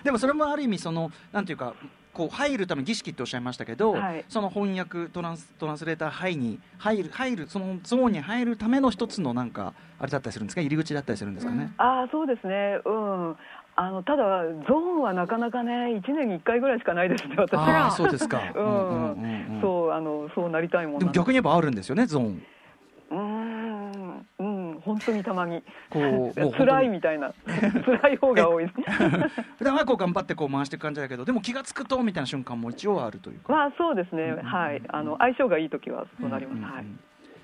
[0.03, 1.75] でもそれもある意味そのなんていうか
[2.13, 4.25] こう入るため儀式っておっしゃいましたけど、はい。
[4.29, 10.61] その翻訳トランストランスレーターハイに入る入るそのゾーンに入るための一つのなんかあれだったりするんですか？
[10.61, 12.81] 入り口だったりするんですかね、ああそうですね。
[12.85, 13.37] うん
[13.81, 14.25] あのただ
[14.69, 18.41] ゾーンはなかなかね1年に1回ぐらいしかないですね私ああそうですか。
[19.63, 22.43] そうあのそうなりたいもんでも逆に言えばあるんですよねゾーン。
[23.11, 25.63] うーんうん本当にたまに。
[25.91, 27.33] こう辛いみたいな。
[28.03, 28.67] 辛い方が多い
[29.59, 33.53] 普段はこう頑張ってこう回していく感じだけどでも気が付くとみたいな瞬間も一応あるというか。
[33.53, 34.25] まあそうですね。
[34.25, 34.83] うんはい。
[34.89, 36.75] あの相性がいい時はそうなります、うんうんうん。
[36.75, 36.87] はい。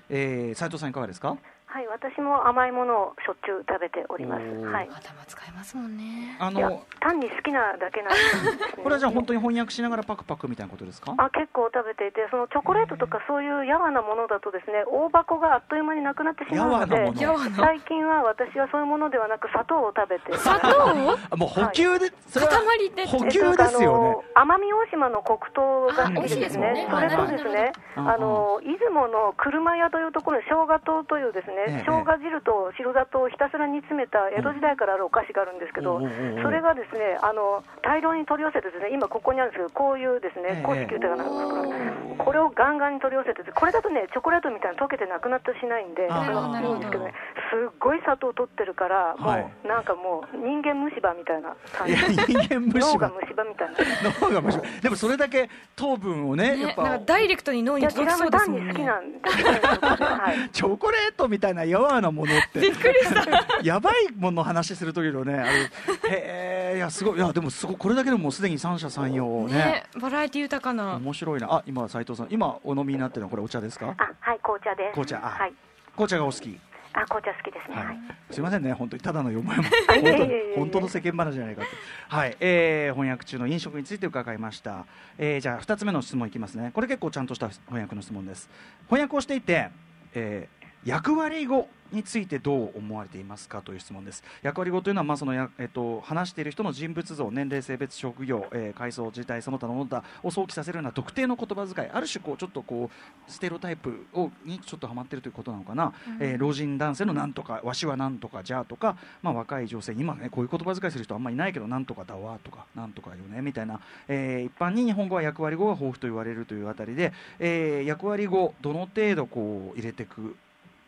[0.09, 1.37] えー斉藤さんいかがですか？
[1.75, 4.47] はい、私も甘いものをしょっちゅう食べております。
[4.71, 4.87] はい。
[4.87, 6.39] 頭使いますもんね。
[6.39, 8.19] あの単に好きなだけなんで
[8.63, 8.79] す、ね。
[8.81, 11.11] これはじゃあ本当に翻訳しながらパクパクみたいなことですか？
[11.17, 17.21] あ結構食べていて、そのチョコレートとかそういうやわなものだとですね、大箱があっという間になくなってしまうのでやわなもの。
[17.21, 17.57] やわな。
[17.59, 20.31] 最近は私はそういうものではなく砂糖を食べて。
[20.39, 24.31] 砂糖あもう補給で、それは塊で補給ですよね。
[24.31, 35.99] 奄美大島の黒糖が好きでですね、あそれとですね、あの出雲の車屋というところに生姜糖というですええね、生姜汁と白砂糖をひたすら煮詰めた江戸時代からあるお菓子があるんですけど
[36.43, 40.55] それがですね、あの大量に取り寄せてですね、今ここにあるんですけど、こういうですええ。
[40.55, 42.17] ね、公式歌がなんです。
[42.17, 47.05] これをガンガンに取り寄せてて、これだとね、チョコレートみたいに溶けてなくなったりしないんで、あーそれはいいんですけど。
[47.05, 47.13] ね、
[47.51, 51.95] すっごい砂糖取ってるから、もはうなんかもう人間虫歯みたいな感じ。
[51.95, 53.75] 脳が歯虫歯みたいな。
[54.21, 54.81] 脳が虫歯。
[54.81, 56.75] でもそれだけ糖分をね
[57.05, 58.65] ダイレクトに脳いや、に届きそうですもんね。
[58.65, 59.59] に好きなんですよね。
[59.63, 60.49] はい。
[60.51, 62.59] チョコレートみたいなやわなものって。
[62.59, 63.25] びっくりした。
[63.63, 67.17] やばいものの話する時のねあれへえいやすごい。
[67.17, 67.75] いやでもすごい。
[67.77, 69.53] これだけでもうすでに三者三様ね。
[69.53, 70.95] ねバラエティ豊かな。
[70.95, 71.47] 面白いな。
[71.51, 72.27] あ今斉藤さん。
[72.29, 73.95] 今お飲みになってるのはこれお茶ですか？
[73.97, 74.91] あ、はい、紅茶です。
[74.91, 75.17] 紅茶。
[75.17, 75.53] あはい。
[75.93, 76.59] 紅茶がお好き。
[76.97, 77.75] あ、紅茶好きですね。
[77.75, 77.95] ははい。
[77.95, 77.99] い。
[78.33, 81.67] すいませんね、本当にただのよもやまあ いえいえいえ本いえ当本当の世間話じゃないかと、
[82.15, 82.37] はい。
[82.39, 84.85] えー翻訳中の飲食について伺いました、
[85.17, 88.49] えーじゃあ2つ目の質問いきますね、これ結構ちゃんとした翻訳の質問です。
[88.87, 89.69] 翻訳をしていて、
[90.13, 94.23] えー役割語についてどう思われていますかという質問です。
[94.41, 120.35] 役割語というのは、まあそのやえっと、話している人の人物像、年齢、性別、職業、えー階層、時代、その他のものだを想起させるような特定の言葉遣い、ある種こう、ちょっとこうステロタイプをにちょっとはまっているということなのかな、えー老人男性のなんとか、わしはなんとかじゃあとか、まあ、若い女性に、今ね、こういう言葉遣いする人あんまりいないけど、なんとかだわとか、なんとかよねみたいな、えー一般に日本語は役割語が豊富と言われるというあたりで、えー役割語、どの程度こう入れていく。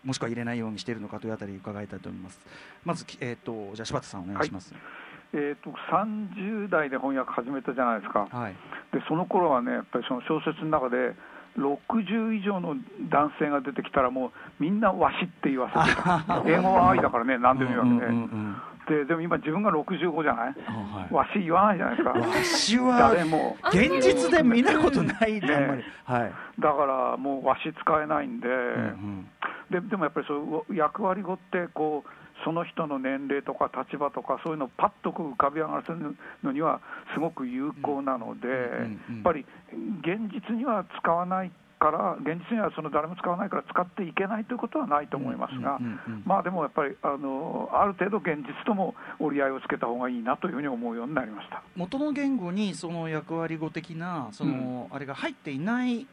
[0.07, 2.39] もしくは入れないようにしているのかというあたり伺いたいと思います。
[2.85, 4.73] まず、きえっ、と、じゃあ柴田さんお願いします。
[5.33, 8.53] えー、と30代で翻訳始めたじゃないですか、はい。
[8.93, 11.13] でその頃はね、やっぱりその小説の中で、
[11.57, 12.75] 60以上の
[13.09, 14.31] 男性が出てきたら、もう
[14.63, 18.55] みんなわしって言わせてた、 英語は愛だからね、なんでもいいわけで、うんうんうん
[18.87, 25.83] ででも今、自分が65じゃない、あはいわし言わないじゃないですか、わしは誰も、現実で見たことないんで、あんまり。
[26.05, 26.31] はい。
[26.57, 29.27] だからもうわし使えないんで、うん
[29.81, 32.09] ででもやっぱりそう役割語ってこう、
[32.43, 36.81] その人の年齢とか立場とか、そういうのをパッとこう浮かび上がらせるのには、
[37.13, 38.55] すごく有効なので、や
[39.19, 39.45] っぱり
[40.01, 45.79] 現実には使わないから、現実にはその誰も使わないから使っていけないということはないと思いますが
[46.25, 51.61] まあでもやっぱりあの、ある程度現実とも折り合いをつけた方がいいなというふうに思うようになりました。
[51.75, 56.05] 元の言語にその役割語的なその、あれが入っていないわ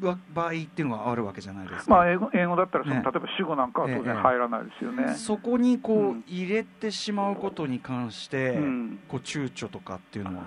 [0.00, 1.90] 場合っていうのがあるわけじゃないですか。
[1.90, 3.02] まあ、英語英語だったらその、ね。
[3.02, 4.02] 例えば主語なんかは当ええ。
[4.02, 5.14] 然入らないですよね。
[5.14, 6.24] そこにこう、うん。
[6.26, 8.98] 入れてしまうことに関して、うん。
[9.08, 10.44] こう躊躇とかっていうのは、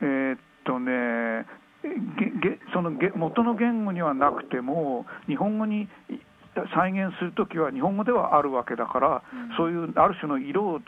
[0.00, 1.46] えーっとね、
[1.82, 6.18] げげそのげ元の言語にはなくても、日本語にい
[6.74, 9.22] 再現するときは日本語ではあるわけだから、
[9.56, 10.80] そういうある種の色を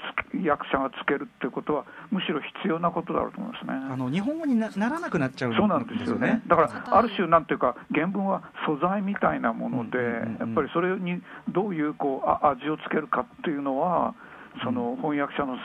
[0.44, 3.72] 役者がつけるっていうことは、むしろ必要なことだろうと思いますね。
[3.72, 6.42] あの日本語になならなくなっちゃうそうなんですよね。
[6.46, 14.14] だから、ある種、なんていうか、原文は素材みたいなもので、やっぱりそれにどういうこうあ味をつけるかっていうのは、
[14.62, 15.56] その翻訳者の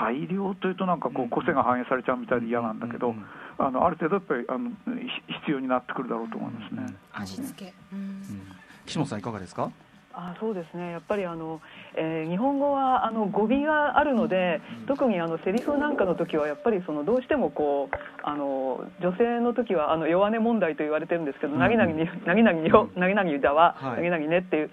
[0.00, 3.14] 裁量というと、なんかこう、個性が反映されちゃうみたいで嫌なんだけど
[3.58, 6.96] あのある程度やっぱりあのひ必要になってくるだろうと思いますね。
[7.12, 7.98] 味付け、うん。
[7.98, 8.59] うん
[8.90, 9.70] 岸本さんいかがですか？
[10.12, 10.90] あそうですね。
[10.90, 11.60] やっぱりあの、
[11.96, 23.96] えー日本語はあの語尾があるので、特にあのセリフなんかの時はやっぱりそのどうしてもこうあの女性の時はあの弱音問題と言われてるんですけど、うんなぎなぎになぎなぎよなぎなぎだわ、はい。
[23.98, 24.70] なぎなぎねっていう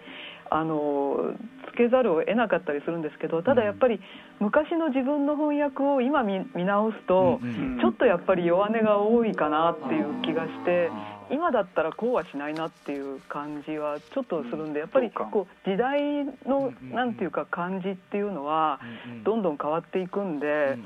[0.49, 1.35] あの
[1.71, 3.99] つけざるを得なかったりするんですけどただやっぱり
[4.39, 7.79] 昔の自分の翻訳を今見見直すと、うんうん。
[7.79, 10.89] ちょっとやっぱり弱音が多いかなっていう気がして。
[11.31, 18.79] 今だったらこうはしないなっていう感じはちょっとするんでやっぱりこう時代のうんなんていうか感じっていうのは
[19.23, 20.77] どんどん変わっていくんで、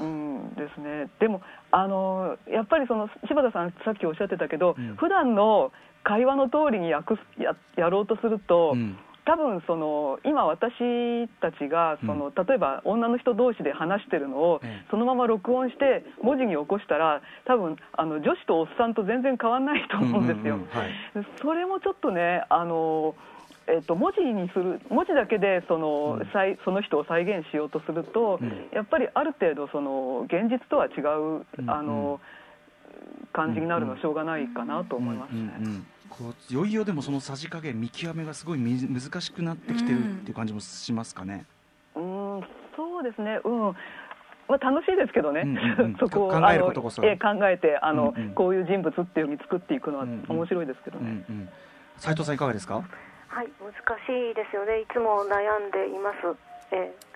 [0.00, 4.96] うんですね、でもあのやっぱりその柴田さんさっきおっしゃってたけど、うん。
[4.96, 5.72] 普段の
[6.02, 8.96] 会話の通りに訳すややろうとすると、うん
[9.30, 14.86] 多多分その今私たちがその、例えば女の人同士で話してるのをええ。
[14.90, 20.58] そのまま録音して文字に起こしたら多分あの女子とおっさんと全然変わらないと思うんですよ。
[21.40, 23.14] それもちょっとねあの
[23.68, 26.30] えっと、文字にする文字だけでその,、うん。
[26.32, 28.68] 再その人を再現しようとすると、うん。
[28.72, 32.20] やっぱりある程度その現実とは違う、うんあの
[33.32, 35.38] 感じになるのはしょうがないかなと思いますね。
[35.38, 41.44] うんうんうんこういよいよでもそのさじ加減見極めがすごいみ難しくなってきてるっていう感じもしますかね。
[41.94, 42.40] うん
[42.76, 43.60] そうですね、うん
[44.48, 51.24] まあ、楽しいですけどね、うんうんうん そこを考える考えてあの、うんうんこういう人物っていうふうに作っていくのはうんうん面白いですけどうんね。
[51.28, 51.48] うん。
[51.96, 52.82] 斉藤さんいかがですか？
[53.28, 53.72] はい、難
[54.06, 56.16] しいですよね、いつも悩んでいます。
[56.72, 57.09] ええで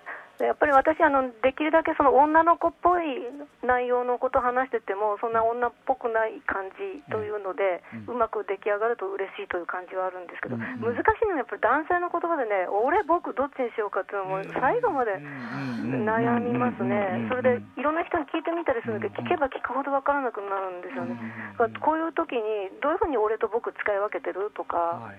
[0.47, 3.25] やっぱり私あの、できるだけその女の子っぽい
[3.63, 8.19] 内容のことを話してても、そんな女っぽくない感じというので、ううん。
[8.19, 10.95] まく出来上がると嬉しいという感じはあるんですけど、うんうん。
[10.95, 21.17] 難しいのはやっぱり男性の言葉でね、俺、僕、どっちにしようかっていうのも、最後まで悩みますね、それでいろんな人に聞いてみたりするんだけど、聞けば聞くほど分からなくなるんですよね。
[21.59, 25.19] だからこういう時にどういうふうに俺と僕使い分けてるとか、はい。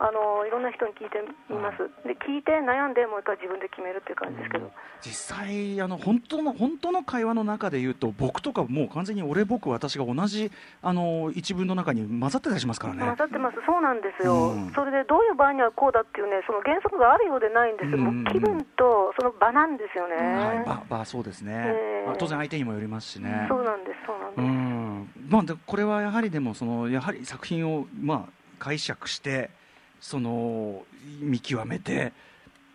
[0.00, 4.70] あのいろんな人に聞いてみます、で聞いて悩んでもう一回自分で決めるっていう感じですけど、
[5.00, 10.50] 実際あの本当の本当の会話の中で言うと僕とかもう完全に俺僕私が同じ
[10.82, 13.04] あの一文の中に混ざってたりしますからね。
[13.04, 14.72] 混ざってます、そうなんですよ、うん。
[14.72, 18.06] それでどういう場合にはこうだっていうね、その原則があるようでないんですよ、うん。
[18.08, 22.06] うん気分とその場なんですよね、はい、ばばそうですね、ええ。
[22.06, 23.46] まあ当然相手にもよりますしね。
[23.48, 25.26] そうなんです、そうなんうです。
[25.26, 25.30] ん。
[25.30, 29.50] まあ、でこれはやはりでもそのやはり作品を、まあ、解釈して
[30.00, 30.82] その
[31.20, 32.12] 見極めて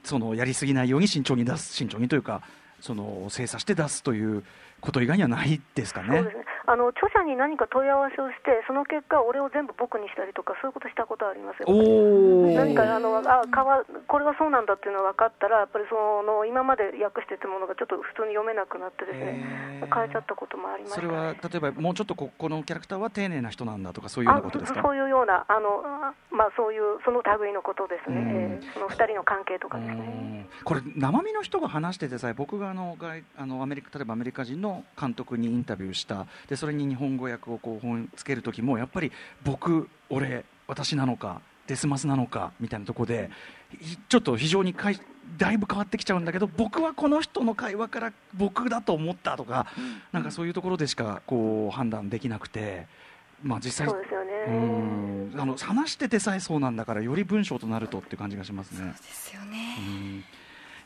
[0.05, 2.41] そのやりすぎないように慎重に出す慎重にというか
[2.79, 4.43] その精査して出すという
[4.79, 6.07] こと以外にはないですかね。
[6.09, 11.67] そうですねあの著者に何か問い合わせをして、その結果、俺を全部僕にしたりとか、そういうことしたことありますよ。
[11.69, 21.01] 何かあのあかわこれはそうなんだっていうのが分かったら、やっぱりその今まで訳してたものがちょっと普通に読めなくなってですね、変えちゃったこともありました。
[21.01, 21.07] ね。
[21.07, 24.79] それは例えばもうちょっとここのキャラクターは丁寧な人なんだとかそういうようなことですか？
[24.79, 28.29] あそういうような、あのあまあ、そういう、その類のことですね、うん。
[28.29, 29.95] えーその二人の関係とかですね。
[29.95, 30.45] うん。
[30.63, 36.25] これ生身の人が話しててさえ僕があの外あのアメリカ例えばアメリカ人の監督にインタビューした。
[36.49, 39.11] でそれに日本語訳をこう本つける時もやっぱり
[39.43, 43.29] 僕俺私なのかデスマスなのかみたいなところで
[43.81, 44.99] ひちょっと非常にかい
[45.37, 49.65] だいぶ変わってきちゃうんだけど僕はこの人の会話から僕だと思ったとか、
[50.11, 52.85] なんかそういうところでしかこう判断できなくて、
[53.41, 54.31] まあ、実際そうですよね。
[54.47, 58.91] うんあの話しててさえそうなんだからより文章となるとっていう感じがしますね。
[58.91, 59.77] ですよね。
[59.79, 60.23] うん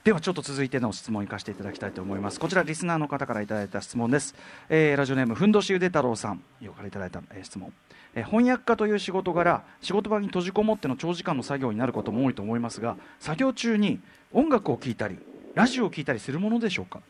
[0.03, 2.39] ではちょっと続いての質問を生かしていただきたいと思います。
[2.39, 4.33] こちらリスナーの方からいただいた質問です、
[4.69, 6.41] えーラジオネームふんどしゆで太郎さん。
[6.61, 7.73] よからいただいた、えー質問、
[8.15, 13.99] えー翻訳家という仕事柄仕事場に閉じこもっての長時間の作業になることも多いと思いますが作業中に
[14.31, 15.19] 音楽を聴いたり
[15.53, 17.01] ラジオを聴いたりするものでしょうか？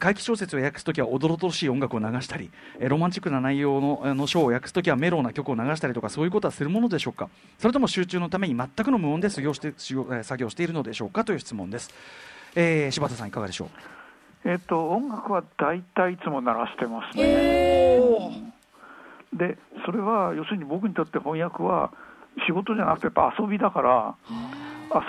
[0.00, 7.28] 怪奇小説を訳すときはおどろとしい音楽を流したり、ロマンチックな内容ののショーを訳すときはメロウな曲を流したりとかそういうことはするものでしょうか？
[7.60, 11.24] それとも集中のために全くの無音で作業して作業しているのでしょうか？
[11.24, 11.90] という質問です、
[12.56, 13.66] えー柴田さんいかがでしょ
[14.44, 14.48] う？
[14.48, 18.00] えっと音楽は大体いつも鳴らしてますね。
[19.32, 21.92] でそれは要するに僕にとって翻訳は
[22.46, 24.14] 仕事じゃなくてやっぱ遊びだから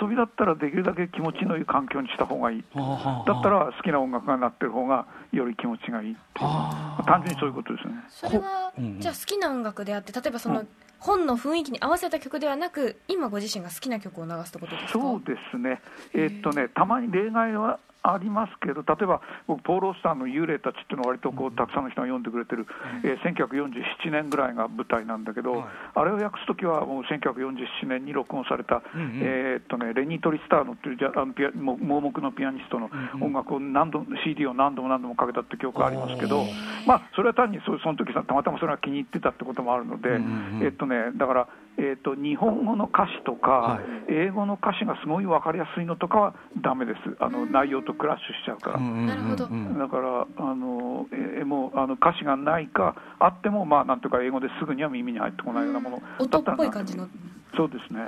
[0.00, 2.64] 遊びだったらできるだけ気持ちのいい環境にした方がいい。
[2.74, 6.20] だったら好きな音楽が鳴ってる方がより気持ちがいいっていう。
[6.40, 6.98] あ。
[7.00, 7.94] ー単純にそういうことですね。
[8.08, 10.68] それは、じゃあ好きな音楽であって例えばその、うん。
[11.00, 14.98] 本の雰囲気に合わせた曲ではなく今ご自身が好きな曲を流すってことですか？
[14.98, 15.80] そうですね、
[16.12, 17.78] えーっとね、たまに例外は
[18.12, 22.66] ありますけど、例えば僕、ポール・オスターの幽霊たちっていうのは割とこうたくさんの人が読んでくれてる、
[23.04, 32.88] えー1947年ぐらいが舞台なんだけど、はいあれを訳すときはもう1947年に録音された、えーっとね、レニー・トリスターノっていうじゃあのピアも盲目のピアニストの
[33.20, 36.46] 音楽を何度も CD を何度も何度もかけたって曲がありますけど
[36.86, 40.20] まあ、それは単にそその時さたまたまそれが気に入ってたってこともあるので、
[40.64, 41.48] えっとね、だから、
[41.78, 43.84] えっと日本語の歌詞とか、はい。
[44.10, 48.80] 英語の歌詞がすごい分かりやすいのとかはダメです、あの内容とクラッシュしちゃうから。
[48.80, 49.46] なるほど。
[49.46, 57.08] うんだからあの、えーもうあの歌詞がないか、あっても、まあ、なんとか英語ですぐには耳に入ってこないようなものだ音ったらっぽい感じの
[57.56, 58.00] そうですね、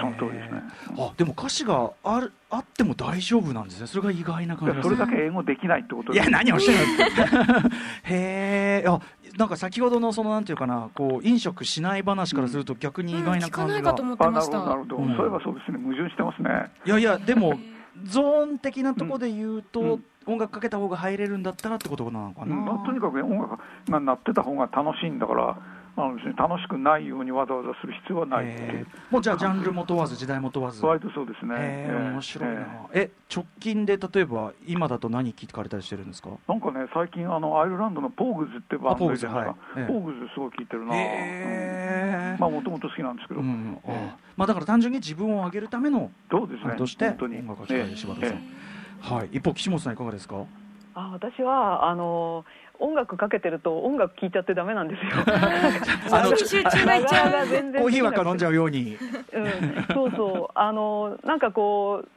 [0.00, 0.62] その通りですね。
[0.98, 3.86] あでも歌詞があるあっても大丈夫なんですね。
[3.86, 7.70] それが意外な感じそれだけ英語できないってこといや何をしゃるの
[8.02, 9.00] へえあ
[9.36, 14.60] なんか先ほどのそのなんていうかなこう飲食しない話からすると逆に意外な感じが、ないかと思ってあなるました。
[14.60, 15.16] ほどなるほど、うん。
[15.16, 16.50] そういえばそうですね、矛盾してますね。
[16.84, 17.58] いやいやでも
[18.04, 20.04] ゾーン的なところで言うと、うん。
[20.26, 22.64] 音楽かけた方が入れるんだったらってことなのかな、うん。
[22.64, 25.56] まあ、とにかく音楽が鳴ってた方が楽しいんだから、
[26.00, 30.84] あのですね、楽しくないようにわざわざする必要はないえーもうじゃあジャンルも問わず時代も問わず。
[30.84, 32.60] 割とそうですね、ええ面白いな、
[32.92, 36.30] ええ直近で例えば今だと何聞かれたりしてるんですか？
[36.30, 39.82] えなんかね、最近あの、アイルランドのポーグズってバンドじゃないですポーグズはい。
[39.82, 39.86] ええ。
[39.86, 42.40] ポーグズすごい聴いてるな、へー。
[42.40, 47.38] まあもともと好きなんですけど、うんあまあ、だから単純に自分を上げるためのそうですね、として本当に。
[47.38, 48.40] 音楽を聴かれる柴田さん、え
[49.00, 50.36] はい、一方岸本さんいかがですか？
[50.94, 52.44] あ私はあの
[52.80, 55.10] 音楽かけてると音楽聴いちゃってダメなんですよ。
[56.12, 58.96] あの集中がいっちゃうが全然コーヒーばっか飲んじゃうように。
[59.32, 60.52] うん、そうそう。
[60.54, 62.08] あのなんかこう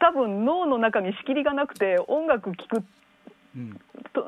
[0.00, 2.84] 多分脳の中に仕切りがなくて音楽聴く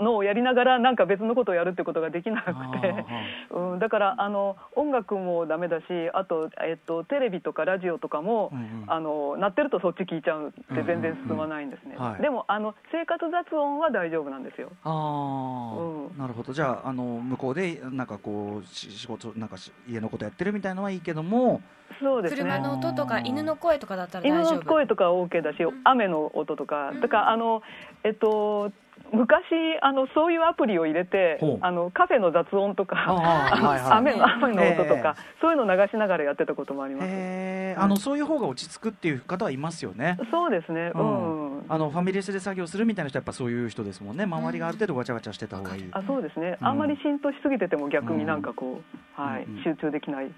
[0.00, 3.04] のをやりながらなんか別のことをやるってことができなくて、
[3.50, 8.84] うん、だからあの音楽もダメだしあと、えっと、テレビとかラジオとかも、うんうん。
[8.86, 12.22] あの鳴ってるとそっち聞いちゃうって全然進まないんですね、うんうんうんはい。
[12.22, 14.70] でもあの生活雑音は大丈夫なんですよ。
[14.84, 16.18] ああ、うん。
[16.18, 16.52] なるほど。
[16.52, 21.60] じゃああの向こうでなんかこうし仕事なんかし家のことやってるみたいのはいいけども
[22.00, 22.42] そうですね。
[22.42, 24.56] 車の音とか犬の声とかだったら犬大丈夫。
[24.56, 27.62] の声とかは OK だし、雨の音とか、だからあの、
[28.04, 28.72] えっと、
[29.12, 29.44] 昔
[29.82, 33.92] あの、そういうアプリを入れてあのカフェの雑音とか、あーはいはい。
[33.98, 37.06] 雨の雨の音とか、えそういうの流しながらやってたこともあります。
[37.08, 37.82] へー。
[37.82, 40.18] あのそういう方が落ち着くっていう方はいますよね。
[40.30, 44.24] そうですね、うん、あのファミレスで作業するみたいな人はやっぱそういう人ですもんね。
[44.24, 46.66] 周りがある程度わちゃわちゃしてた方がいい、あそうですね、うん。
[46.66, 48.80] あんまり浸透しすぎてても逆になんかこ
[49.18, 49.62] う、はいうん。
[49.62, 50.30] 集中できない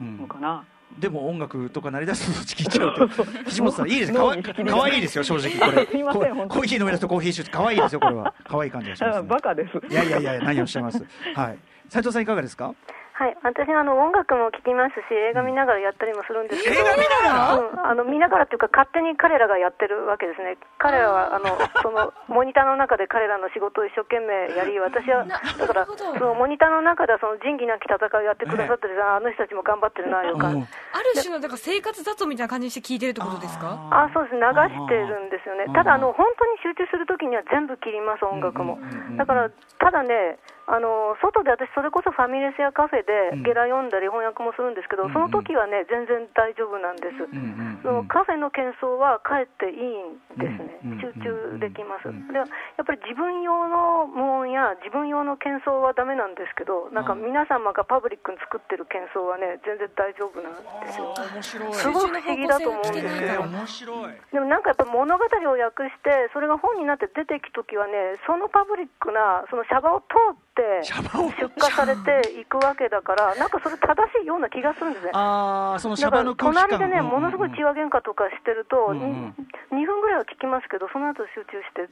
[0.00, 0.64] うんのかな。
[0.98, 4.12] でも音楽とか鳴り出すとそっち聞いちゃうと岸本さんいいです。
[4.12, 5.50] かわ かわいいですよ正直。
[5.58, 5.86] これ。
[5.90, 6.48] すいませんこ本当に。
[6.50, 8.34] コーヒー飲み出すとコーヒーシューかわいいですよこれは。
[8.46, 9.80] かわいい感じがします、あね、バカです。
[9.90, 10.98] いやいやいや何をおっしゃいます？
[11.34, 11.58] はい。
[11.88, 12.74] 斉藤さんいかがですか？
[13.12, 17.54] はい、私あの音楽も聴きますし映画見ながらやったりもするんですけど、映画見ながら？
[17.54, 20.56] うん、あの見ながらっていうか勝手に彼らがやってるわけですね。
[20.80, 21.54] 彼らはあの
[21.84, 30.66] そのモニターの中で彼らの仕事を一生懸命やり私はなだからそのモニターの中ではその仁義なき戦いをやってくださってる、あの人たちも頑張ってるないう感じうん。
[30.66, 33.76] ある種のだから生活雑音みたいな感じにして聞いてるってことですか？
[33.92, 35.68] あそうです、流してるんですよね。
[35.76, 38.80] ただあの、本当に集中するときには全部切ります、音楽も。
[39.20, 43.42] だから、ただね、あの外で私、それこそファミレスやカフェうん。
[43.42, 45.14] でゲラ読んだり翻訳もするんですけど、うんうん。
[45.14, 47.24] その時はね、全然大丈夫なんです。
[47.24, 50.78] うんうんそのカフェの喧騒はかえっていいんですね。
[50.86, 61.14] うんうん、集中できます、うんでやっぱり自分用の無音や自分用の喧騒はダメなんですけど、なんか皆様がパブリックに作ってる喧騒はね、全然大丈夫なんですよ。
[61.18, 61.74] あー面白い。
[61.74, 64.14] すごい不思議だと思うんです集中の方向性が来てないえーから面白い。
[64.32, 70.51] でもなんかやっぱ物語を訳して、それが本になって出ていくときはね、そのパブリックな、そのシャバを通って
[70.82, 71.30] シャバを。
[71.32, 75.10] 出荷されていくわけだから、なんかそれ正しいような気がするんですね。
[75.14, 76.68] ああそのシャバの空気感。
[76.68, 77.22] 隣でね、うんうんうん。
[77.22, 79.34] ものすごい血話喧嘩とかしてると、うんうん
[79.72, 81.88] 2分ぐらいは聞きますけど、その後集中して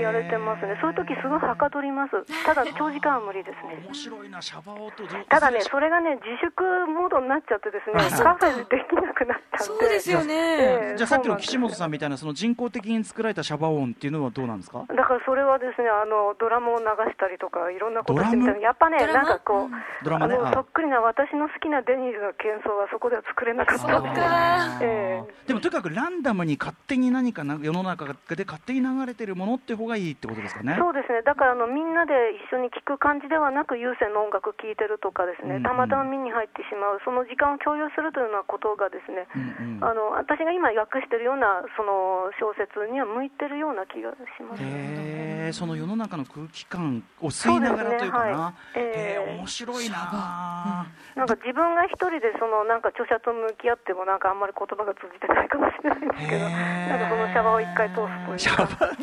[0.00, 2.12] やれてますね、そういう時すごいはかどります、
[2.44, 3.82] ただ長時間は無理ですね。
[3.86, 4.90] 面白いなシャバ音
[5.28, 9.64] ただね、それがね、自粛モードになっちゃってですね、カフェでできなくなったんで。
[9.64, 10.34] そうですよね。
[10.34, 14.84] ええじゃあさっきの岸本さんみたいなその人工的に作られたシャバ音っていうのはどうなんですか？
[14.88, 18.54] だからそれはですねあのドラムを流したりとかいろんなことしてみドラム？
[18.54, 20.34] たりやっぱねなんかこう、ドラマね。
[20.36, 20.50] ああ。
[20.50, 23.82] のそっくりな私の好きなデニーズの喧騒はそこでは作れなかった。
[23.84, 25.34] そっかええ。
[25.46, 31.20] でもとにかくランダムに勝手に何かな世の中で勝手に流れてるものって方がいいってことですかねそうですね。
[31.22, 35.62] だからあのみんなで一緒に聴く感じではなく有線の音楽聴いてるとかですね、うんうん。
[35.62, 39.84] たまたま見に入ってしまうその時間を共有するというようなことがですね、うんうん。
[39.84, 44.62] あの私が今訳してるようなその小説には向いてるような気がします。
[44.64, 48.54] へえその世の中の空気感を吸いながらというかな。
[48.72, 49.12] そうですね。
[49.12, 49.28] はいええ。
[49.28, 50.86] へえ面白いな
[51.16, 58.96] なんか自分が一人でそのなんか著者と向き合ってもなんかあんまり言葉が通じてないかもしれないんですけど、なんかそのシャバを一回通すというか。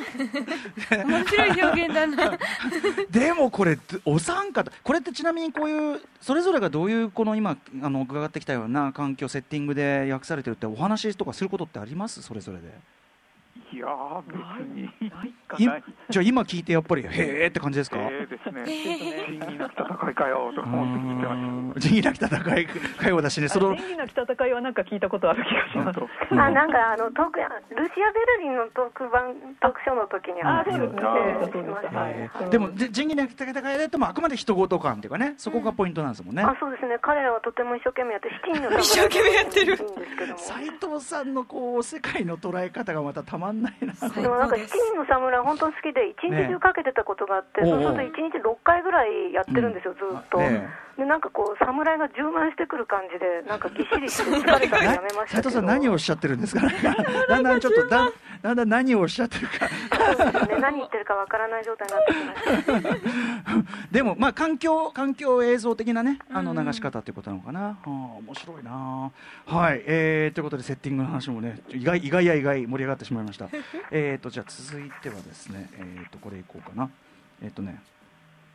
[0.91, 2.37] 面白い表現だな。
[3.09, 12.21] でもこれお三方これってちなみにこういうそれぞれがどういうこの今あの伺ってきたような環境セッティングで訳されてるってお話とかすることってあります？
[12.21, 12.96] それぞれで。
[13.73, 14.37] いやー、別
[14.73, 14.83] に。
[15.09, 15.77] ないかいな。
[15.77, 21.79] いじゃあ今聞いてやっぱりへえって感じですか、えーですね、仁義なき戦いかよと思って聞いてました。
[21.81, 24.73] 仁義なき戦い会話だしねその仁義なき戦いはなん。
[24.73, 25.99] か聞いたことある気がします。
[26.31, 26.35] う。
[26.35, 36.97] んあなんかあのトークルシア・ベルリンの特番トークショーの時にあそうでもで仁義なき戦いだともあくまで人事感っていうかねそこがポイントなんですもんね、あそうですね。
[37.01, 39.73] 彼らはとても一生懸命やって七人の 一生懸命やってる。
[39.73, 40.37] いいんですけども。
[40.37, 43.93] 斉藤さんのこう世界の捉え方がまたたまんないな。
[43.93, 50.39] 最でもなんか七高です人の侍本当に好きで一日中かけてたことがあって、ねそうすると一日6回ぐらいやってるんですよ、ずっと。
[50.41, 50.67] え
[50.97, 55.43] でなんかこう侍が充満してくる感じでなんかぎっしりして疲れたらやめましたけど。
[55.43, 56.61] 斉藤さん何をおっしゃってるんですか？
[57.29, 59.69] だんだんちょっとだんだんだん何をおっしゃってるか。
[60.17, 60.57] そうですね。
[60.59, 63.91] 何言ってるかわからない状態になってきました。
[63.91, 69.11] でもまあ環境環境映像的なねあの流し方っていうことなのかな、はあ、面白いな。
[69.45, 73.49] はい、えー、ということでセッティングの話もね意外意外や意外盛り上がってしまいました。
[73.91, 76.89] えっとじゃあ続いてはですねえっ、とこれいこうかな。
[77.43, 77.79] えっ、とね、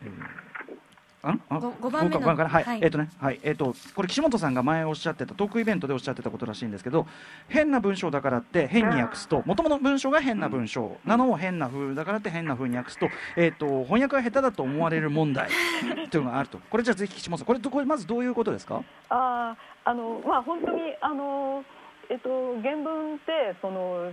[0.05, 0.82] えー
[1.23, 1.37] あ？
[1.49, 1.59] あ？
[1.61, 2.49] ごご番目の五から？
[2.49, 2.79] はい、はい。
[2.83, 3.41] えっ、とねはい。
[3.43, 7.07] えっ、とこれ岸本さんが前おっしゃってたトークイベントでおっしゃってたことらしいんですけど
[7.49, 10.97] 変な文章だからって変に訳すともともと文章が変な文章。
[11.05, 16.59] なのを変な風だからって変な風に訳すとえっ、と翻訳が下手だと思われる問題っていうのがあると。
[16.71, 18.83] これじゃあぜひ岸本さんこれどこれまずどういうことですか？
[19.09, 21.65] あーあのまあ本当にあの
[22.11, 22.29] えっと
[22.63, 24.13] 原文ってその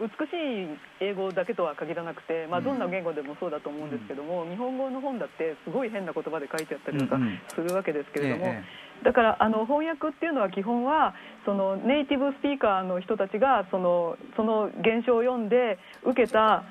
[0.00, 7.40] 美しい英語だけとは限らなくて、まあ、どんな言語でもそうだと思うんですけども、日本語の本だってすごい変な言葉で書いてあったりとかうんうん。
[7.48, 8.62] するわけですけれども、え
[9.04, 11.14] だからあの翻訳っていうのは基本は
[11.44, 16.64] そのネイティブスピーカーの人たちがそのその現象を読んで受けた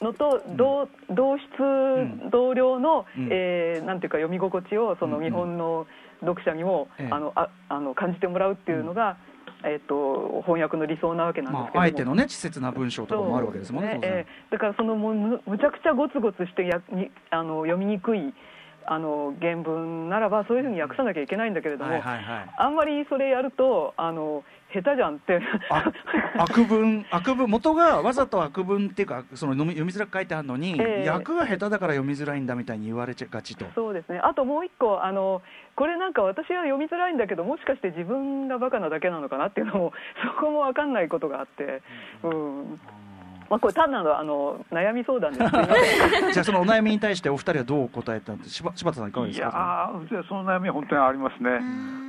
[0.00, 3.28] のと同,、同質ん同量の、うん。
[3.30, 5.24] えーなんていうか読み心地をそのうん。
[5.24, 5.86] うん日本の
[6.20, 7.08] 読者にも、ええ。
[7.10, 9.16] あのああの感じてもらうっていうのが、
[9.64, 14.18] えっと翻訳の理想なわけなんですけども、まああえてのね稚拙な文章とかもあるわけですもんね当然そう。
[14.18, 14.52] ええ。
[14.52, 18.34] だからそのむむちゃくちゃゴツゴツしてやにあの読みにくい
[18.86, 22.50] あの原文ならばそういうふうに訳さなきゃいけないんだけれども、はいはいはい。
[22.58, 24.42] あんまりそれやるとあの
[24.72, 25.40] 下手じゃんって。
[25.70, 25.92] あ
[26.38, 31.10] 悪文悪文元がわざと悪文っていうかその読み読みづらく書いてあるのに、ええ。
[31.10, 33.66] 訳が下手だから読みづらいんだみたいに言われちゃがちと。
[33.74, 34.18] そうですね。
[34.18, 35.42] あともう一個あの
[35.76, 39.92] これなんか私は読みづらいんだけどもしかして自分がバカなだけなのかなっていうのも
[40.36, 41.82] そこも分かんないことがあって、
[42.22, 42.80] うん。
[43.50, 45.74] まあ、これ単なるあの悩み相談ですすいま
[46.08, 51.50] せんじゃあそのお悩みに対してお二人はどう答えたんです柴柴田さんいかがでいやすかーその悩みは本当にありますね。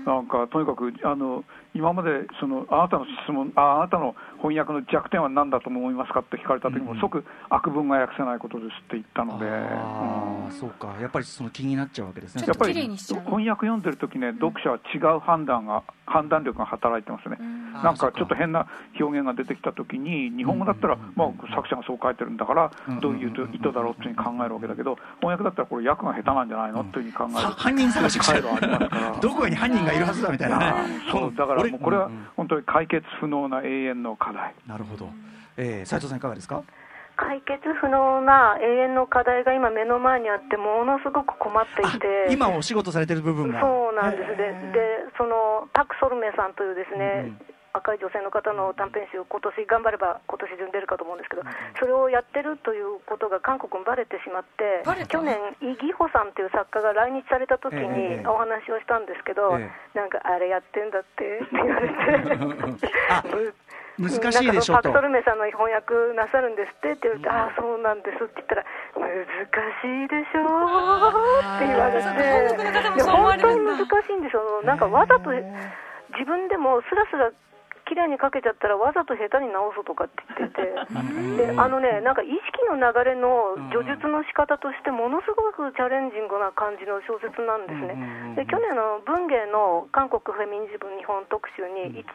[0.05, 1.43] なんかとにかくあの
[1.75, 2.09] 今まで
[2.39, 7.01] そのあなたの質問ああなたの翻訳の弱点は何だと思いますかって聞かれた時も、うんうん。
[7.01, 10.95] 即悪文が訳せないことですって言ったので、ああそうか。
[11.01, 12.43] やっぱりその気になっちゃうわけですね。
[12.43, 17.37] ちょっと綺麗やっぱり翻訳読んでる時ね、読者は違う判断が判断力が働いてますね。
[17.83, 18.67] なんかちょっと変な
[18.99, 26.81] 表現が出てきた時に日本語だったら、まあ、作者がそう書いてるんだからうんどういう意図だろうっていうふうに考えるわけだけど翻訳だったらこれ訳が下手なんじゃないの？
[26.81, 29.17] っていうふうに考えるは犯人探しがし回路ありますから。
[29.21, 30.73] どこに犯人がいるはずだみたいなね。
[31.11, 34.53] そうだからもうこれは本当に解決不能な永遠の課題。
[34.67, 35.09] なるほど、
[35.57, 36.63] えー、斉藤さんいかがですか？
[37.15, 42.33] 解決不能な永遠の課題が今目の前にあってものすごく困っていて。
[42.33, 43.61] 今お仕事されてる部分が。
[43.61, 44.31] そうなんです。
[44.31, 44.43] へで
[45.17, 47.39] そのタク・ソルメさんというですね、うんうん
[47.73, 51.41] 若い女性の方の短編集、今年頑張れば今年中に出るかと思うんですけど、
[51.81, 55.17] それをやってるということが韓国にバレてしまってバレ、た？
[55.17, 62.87] 去年、イ・ギホさんという作家が来日された時えにえお話をしたんですけど、えなんかあれやってんだってって言われて。
[63.09, 63.25] あ
[63.97, 64.89] 難しいでしょと。
[64.89, 68.65] パク・ソルメさんの翻訳なさるんですってって言われて、ああ、そうなんですって言ったら、
[68.97, 77.31] 難しいでしょーって言われて、本当に難しいんですよ、なんかわざと自分でもスラスラ
[77.85, 87.95] 綺麗に書けちゃったら、わざと下手に直すとかって言ってて、であのね、なんか意識の流れの叙述の仕方として、ものすごくチャレンジングな感じの小説なんですね。
[88.35, 92.05] で去年の文芸の韓国フェミニズム日本特集に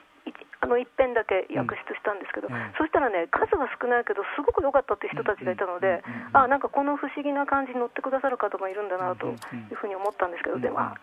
[0.60, 2.54] あの一編だけ訳出したんですけど、うん。
[2.54, 6.02] ええそしたらね、数は少ないけど、すごく良かったって人たちがいたので、
[6.32, 9.34] あなんかこの不思議な感じに乗ってくださる方もいるんだなとい
[9.70, 10.94] うふうに思ったんですけど、でも、あ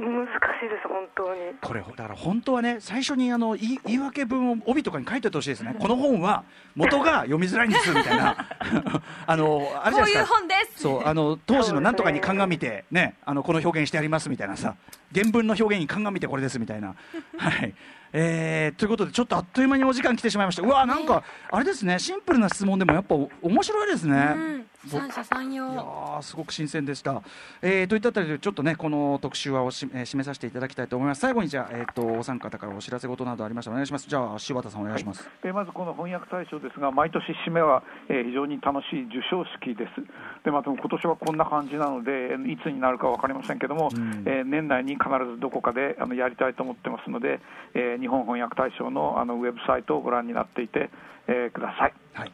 [0.00, 1.40] 難しいです、本当に。
[1.60, 5.76] これだから本当はね最初にあの言い言い訳文を帯とかに書いておいてほしいですね。
[5.78, 6.44] この本は
[6.74, 8.36] 元が読みづらいんですみたいな。
[9.26, 10.26] あのあれじゃこういうないですか。
[10.26, 10.82] 本です。
[10.82, 14.74] そうあの当時のなんとかに鑑みてねあのこの表現してやりますみたいなさ。
[15.12, 16.94] 原文の表現に鑑みてこれですみたいな。
[17.36, 17.74] はい。
[18.12, 20.62] えー、ということでちょっとあっという間にお時間来てしまいました。
[20.62, 21.98] うわなんかあれですね。
[21.98, 27.22] シンプルな質問でもやっぱお面白いですね、うん三者三いや様ーすごく新鮮でした。
[27.60, 31.20] えー、といったあたりでちょっとねこの特集はおし、えー締めさせていただきたいと思います。
[31.20, 34.08] 最後にじゃあえっ、とお三方からお知らせ事などありましたらお願いします。
[34.08, 35.28] じゃあ柴田さんお願いします。
[35.44, 40.02] えーまずこの翻訳大賞ですが、毎年締めは、えー非常に楽しい授賞式です。
[40.44, 47.40] で、また今年はこんな感じなので、えーいつになるか分かりませんけども、うんえー年内に必ずどこかであのやりたいと思ってますので、
[47.74, 50.90] えー日本翻訳大賞のあのウェブサイトをご覧になっていて、
[51.28, 51.92] えーください。
[52.14, 52.32] はい。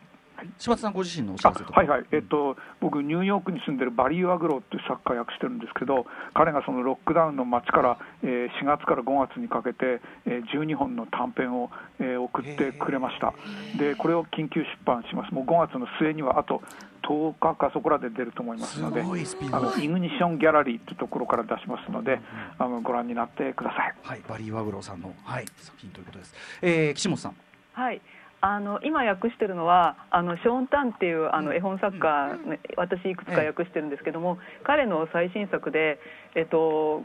[0.58, 13.34] 柴田さんご自身のお知らせとはいはい、えっと、僕、ニューヨークに住んでるバリー・ユアグローっていう作家を訳してるんですけど、彼がそのロックダウンの街から、えー4月から5月にかけて、えー12本の短編を、えー送ってくれました、
[13.78, 16.62] でこれを緊急出版します、もう5月の末にはあと
[17.02, 19.56] 10日かそこらで出ると思いますのですごいスピード。
[19.56, 22.20] あのイグニションギャラリーというところから出しますので、
[22.58, 23.94] あのご覧になってください。
[24.02, 26.34] はい、バリー・ユアグローさんの、はい、作品ということです。
[26.62, 27.36] えー、岸本さん。
[27.72, 28.00] はい
[28.40, 35.98] あの今訳してるのはあのショーン・タンっていうあの絵本作家、ね私いくつか訳してるんですけども、彼の最新作で、
[36.34, 37.02] えっと、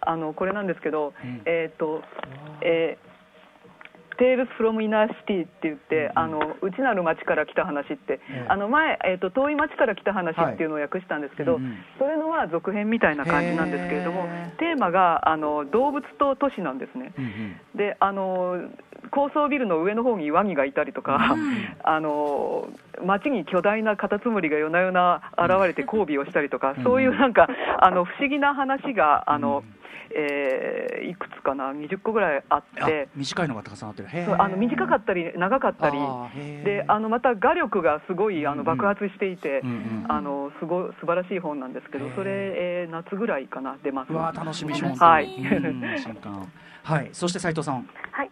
[0.00, 1.42] あのこれなんですけど、ん。
[1.44, 2.02] えっと
[2.62, 3.09] えー
[4.20, 8.46] Tales from Inner City って言って、あの内なる町から来た話って、ええ。
[8.50, 11.58] あの前、えっと遠い町から来た話っていうのを訳したんですけど、
[11.98, 14.24] それのは続編みたいな感じなんですけれども
[14.58, 17.14] テーマがあの動物と都市なんですね。
[17.16, 17.56] うんうん。
[17.78, 18.68] であの
[19.10, 21.34] 高層ビルの上の方にワニがいたりとか、
[21.82, 22.68] あの
[23.02, 27.48] 街に巨大なカタツムリが夜な夜な現れて交尾をしたりとか、そういうなんか
[27.80, 29.64] あの不思議な話があの、
[30.14, 33.08] えーいくつかな20個ぐらいあっあて。
[33.16, 34.08] 短いのがたくさんあってる。
[34.08, 35.98] へそうあの短かったり長かったり
[36.64, 45.02] であのまた画力がすごいあの爆発していて、うんうんあのすご素晴らしい本なんですけどそれ、えー夏ぐらいかな出ますうわー楽しみします。
[45.02, 46.50] はいうん新刊。
[46.82, 47.88] はい、そして斉藤さん。
[48.10, 48.30] はい。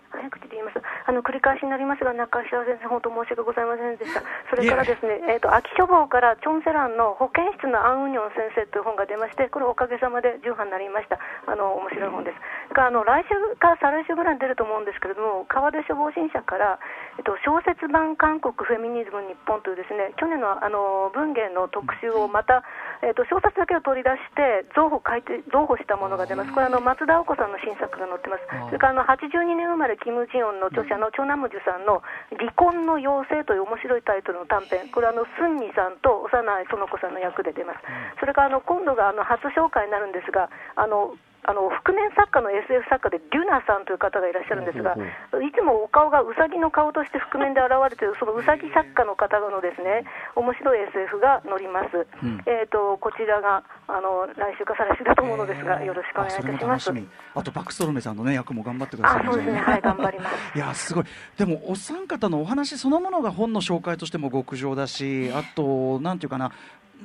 [1.09, 4.21] あの繰り返しになりますが、中島先生、本当申し訳ございませんでした。
[4.53, 11.17] それからですね、えっ、と秋書房からチョンセランの保健室のアンウニョン先生という本が出まして、これおかげさまで重版になりました。
[11.49, 12.37] あの面白い本です。
[12.77, 16.79] あの来週か再来週ぐらいに出ると思うんですけれども、川出書房新社から
[17.19, 22.63] えっと小説版韓国フェミニズム日本というですね、去年のあの文芸の特集をまた
[23.03, 26.53] えっと小説だけを取り出して増補書いて増補したものが出ます。
[26.53, 28.47] これあの松田青子さんの新作が載ってます。
[28.69, 32.03] それからあの82年生まれキム・ジヨンの著者のチョナムジュさんの
[32.39, 34.89] 離婚の妖精という面白いタイトルの短編。
[34.95, 36.31] これあのスンニさんと幼
[36.63, 37.81] い園子さんの役で出ます。
[38.21, 41.17] それからあの今度があの初紹介になるんですが、あの
[41.49, 44.93] あの覆面作家の SF 作家でデュナさんという方がいらっしゃるんですが、
[45.41, 50.05] いつもお顔がウサギの顔として覆面で現れているそのウサギ作家の方のですね
[50.37, 52.05] 面白い SF が載ります。
[52.21, 52.45] ん。
[52.45, 56.93] えっ、とこちらがあの来週か再来週だと思うのですが、よろしくお願いいたします。
[57.33, 59.21] あとバックストロメさんのね役も頑張ってください。
[59.25, 59.57] あそうですね。
[59.57, 60.53] はい 頑張ります。
[60.53, 61.05] いやすごい。
[61.39, 66.53] でもお三方のお話そのものが本の紹介としても極上だしあとなんていうかな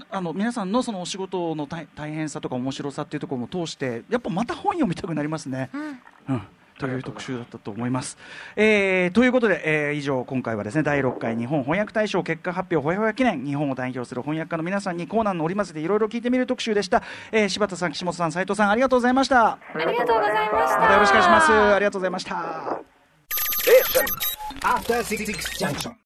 [0.10, 5.70] あの皆さんのそのお仕事の大大変さとか面白さっていうところも通してやっぱまた本読みたくなりますね。
[6.30, 6.42] うん
[6.80, 8.18] という特集だったと思います。
[8.56, 17.04] えーということで、えー以上今回はですね第6回日本翻訳大賞結果発表ほやほや記念日本を代表する翻訳家の皆さんにコーナーの織り交ぜていろいろ聞いてみる特集でした。
[17.32, 19.52] えー柴田さん岸本さん斉藤さんありがとうございました。
[19.52, 21.52] ありがとうございましたまたよろしくお願いします。
[21.54, 22.82] ありがとうございました。
[24.64, 25.26] After Six
[25.60, 25.94] Junction.